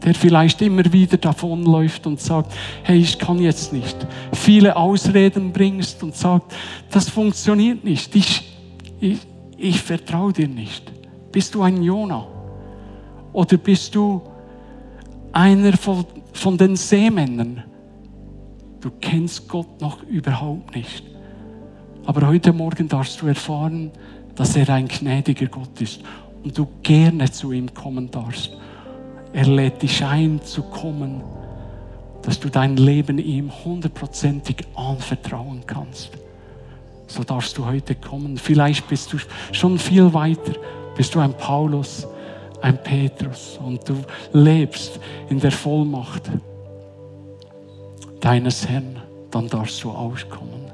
der 0.05 0.15
vielleicht 0.15 0.61
immer 0.61 0.93
wieder 0.93 1.17
davonläuft 1.17 2.07
und 2.07 2.21
sagt, 2.21 2.53
hey, 2.83 2.99
ich 2.99 3.19
kann 3.19 3.37
jetzt 3.41 3.73
nicht. 3.73 3.97
Viele 4.31 4.77
Ausreden 4.77 5.51
bringst 5.51 6.01
und 6.03 6.15
sagt, 6.15 6.53
das 6.89 7.09
funktioniert 7.09 7.83
nicht. 7.83 8.15
Ich, 8.15 8.57
ich, 9.01 9.17
ich 9.57 9.81
vertraue 9.81 10.31
dir 10.31 10.47
nicht. 10.47 10.89
Bist 11.33 11.53
du 11.53 11.63
ein 11.63 11.83
Jonah? 11.83 12.38
Oder 13.33 13.57
bist 13.57 13.93
du 13.95 14.21
einer 15.31 15.73
von, 15.77 16.05
von 16.33 16.57
den 16.57 16.75
Seemännern? 16.75 17.63
Du 18.81 18.89
kennst 19.01 19.47
Gott 19.47 19.81
noch 19.81 20.03
überhaupt 20.03 20.75
nicht. 20.75 21.03
Aber 22.05 22.27
heute 22.27 22.53
Morgen 22.53 22.87
darfst 22.87 23.21
du 23.21 23.27
erfahren, 23.27 23.91
dass 24.35 24.55
er 24.55 24.69
ein 24.69 24.87
gnädiger 24.87 25.47
Gott 25.47 25.79
ist 25.81 26.01
und 26.43 26.57
du 26.57 26.67
gerne 26.81 27.29
zu 27.29 27.51
ihm 27.51 27.73
kommen 27.73 28.09
darfst. 28.09 28.51
Er 29.33 29.45
lädt 29.45 29.81
dich 29.81 30.03
ein 30.03 30.41
zu 30.41 30.63
kommen, 30.63 31.21
dass 32.23 32.39
du 32.39 32.49
dein 32.49 32.77
Leben 32.77 33.17
ihm 33.17 33.51
hundertprozentig 33.63 34.65
anvertrauen 34.75 35.61
kannst. 35.67 36.11
So 37.07 37.23
darfst 37.23 37.57
du 37.57 37.65
heute 37.65 37.95
kommen. 37.95 38.37
Vielleicht 38.37 38.87
bist 38.87 39.11
du 39.13 39.17
schon 39.51 39.77
viel 39.77 40.13
weiter. 40.13 40.53
Bist 40.95 41.15
du 41.15 41.19
ein 41.19 41.33
Paulus, 41.33 42.07
ein 42.61 42.81
Petrus 42.83 43.59
und 43.63 43.87
du 43.87 43.95
lebst 44.33 44.99
in 45.29 45.39
der 45.39 45.51
Vollmacht 45.51 46.23
deines 48.19 48.67
Herrn. 48.67 48.97
Dann 49.31 49.47
darfst 49.47 49.83
du 49.83 49.91
auskommen. 49.91 50.69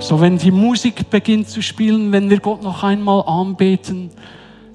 So, 0.00 0.20
wenn 0.20 0.38
die 0.38 0.50
Musik 0.50 1.08
beginnt 1.10 1.48
zu 1.48 1.62
spielen, 1.62 2.12
wenn 2.12 2.30
wir 2.30 2.40
Gott 2.40 2.62
noch 2.62 2.82
einmal 2.82 3.22
anbeten, 3.26 4.10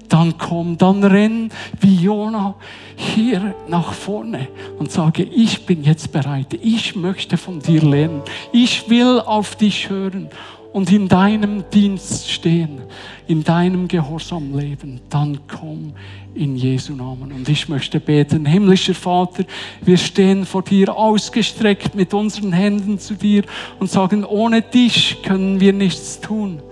dann 0.08 0.36
komm, 0.36 0.76
dann 0.76 1.02
renn 1.04 1.50
wie 1.80 1.96
Jona 1.96 2.54
hier 2.96 3.54
nach 3.66 3.94
vorne 3.94 4.48
und 4.78 4.92
sage, 4.92 5.22
ich 5.22 5.64
bin 5.64 5.84
jetzt 5.84 6.12
bereit, 6.12 6.58
ich 6.60 6.94
möchte 6.94 7.38
von 7.38 7.60
dir 7.60 7.82
lernen, 7.82 8.20
ich 8.52 8.90
will 8.90 9.20
auf 9.20 9.56
dich 9.56 9.88
hören 9.88 10.28
und 10.72 10.90
in 10.90 11.08
deinem 11.08 11.64
Dienst 11.70 12.30
stehen, 12.30 12.80
in 13.26 13.44
deinem 13.44 13.88
Gehorsam 13.88 14.56
leben, 14.58 15.00
dann 15.10 15.40
komm 15.46 15.92
in 16.34 16.56
Jesu 16.56 16.94
Namen. 16.94 17.32
Und 17.32 17.48
ich 17.48 17.68
möchte 17.68 18.00
beten, 18.00 18.46
himmlischer 18.46 18.94
Vater, 18.94 19.44
wir 19.82 19.98
stehen 19.98 20.46
vor 20.46 20.62
dir 20.62 20.96
ausgestreckt 20.96 21.94
mit 21.94 22.14
unseren 22.14 22.52
Händen 22.52 22.98
zu 22.98 23.14
dir 23.14 23.44
und 23.78 23.90
sagen, 23.90 24.24
ohne 24.24 24.62
dich 24.62 25.22
können 25.22 25.60
wir 25.60 25.72
nichts 25.72 26.20
tun. 26.20 26.62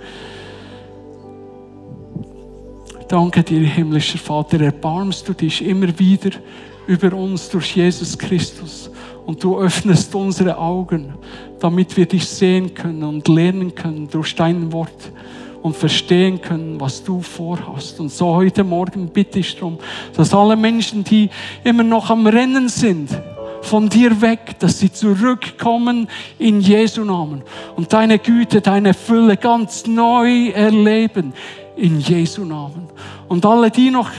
Danke 3.08 3.42
dir, 3.42 3.66
himmlischer 3.66 4.18
Vater, 4.18 4.60
erbarmst 4.60 5.28
du 5.28 5.34
dich 5.34 5.64
immer 5.64 5.98
wieder 5.98 6.30
über 6.86 7.12
uns 7.12 7.48
durch 7.50 7.76
Jesus 7.76 8.16
Christus 8.16 8.90
und 9.26 9.42
du 9.42 9.58
öffnest 9.58 10.14
unsere 10.14 10.56
Augen, 10.56 11.14
damit 11.60 11.96
wir 11.96 12.06
dich 12.06 12.26
sehen 12.26 12.74
können 12.74 13.02
und 13.04 13.28
lernen 13.28 13.74
können 13.74 14.08
durch 14.10 14.34
dein 14.34 14.72
Wort 14.72 15.12
und 15.62 15.76
verstehen 15.76 16.40
können, 16.40 16.80
was 16.80 17.04
du 17.04 17.20
vorhast. 17.20 18.00
Und 18.00 18.10
so 18.10 18.34
heute 18.34 18.64
Morgen 18.64 19.08
bitte 19.08 19.38
ich 19.38 19.54
darum, 19.54 19.78
dass 20.16 20.32
alle 20.34 20.56
Menschen, 20.56 21.04
die 21.04 21.28
immer 21.64 21.82
noch 21.82 22.10
am 22.10 22.26
Rennen 22.26 22.68
sind, 22.68 23.10
von 23.62 23.88
dir 23.88 24.20
weg, 24.22 24.58
dass 24.58 24.78
sie 24.78 24.90
zurückkommen 24.90 26.08
in 26.38 26.60
Jesu 26.60 27.04
Namen 27.04 27.42
und 27.76 27.92
deine 27.92 28.18
Güte, 28.18 28.62
deine 28.62 28.94
Fülle 28.94 29.36
ganz 29.36 29.86
neu 29.86 30.48
erleben 30.48 31.34
in 31.76 32.00
Jesu 32.00 32.44
Namen. 32.44 32.88
Und 33.28 33.44
alle, 33.44 33.70
die 33.70 33.90
noch 33.90 34.10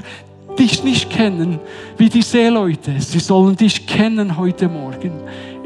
dich 0.59 0.83
nicht 0.83 1.09
kennen, 1.09 1.59
wie 1.97 2.09
die 2.09 2.21
Seeleute, 2.21 2.99
sie 2.99 3.19
sollen 3.19 3.55
dich 3.55 3.87
kennen 3.87 4.37
heute 4.37 4.67
Morgen 4.67 5.11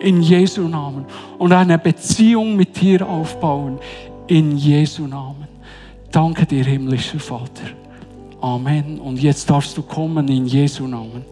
in 0.05 0.21
Jesu 0.21 0.67
Namen 0.67 1.05
und 1.39 1.51
eine 1.51 1.79
Beziehung 1.79 2.55
mit 2.55 2.79
dir 2.79 3.07
aufbauen 3.09 3.79
in 4.27 4.55
Jesu 4.55 5.07
Namen. 5.07 5.47
Danke 6.11 6.45
dir, 6.45 6.63
himmlischer 6.63 7.19
Vater. 7.19 7.69
Amen. 8.39 8.99
Und 8.99 9.19
jetzt 9.19 9.49
darfst 9.49 9.75
du 9.75 9.81
kommen 9.81 10.27
in 10.27 10.45
Jesu 10.45 10.85
Namen. 10.85 11.25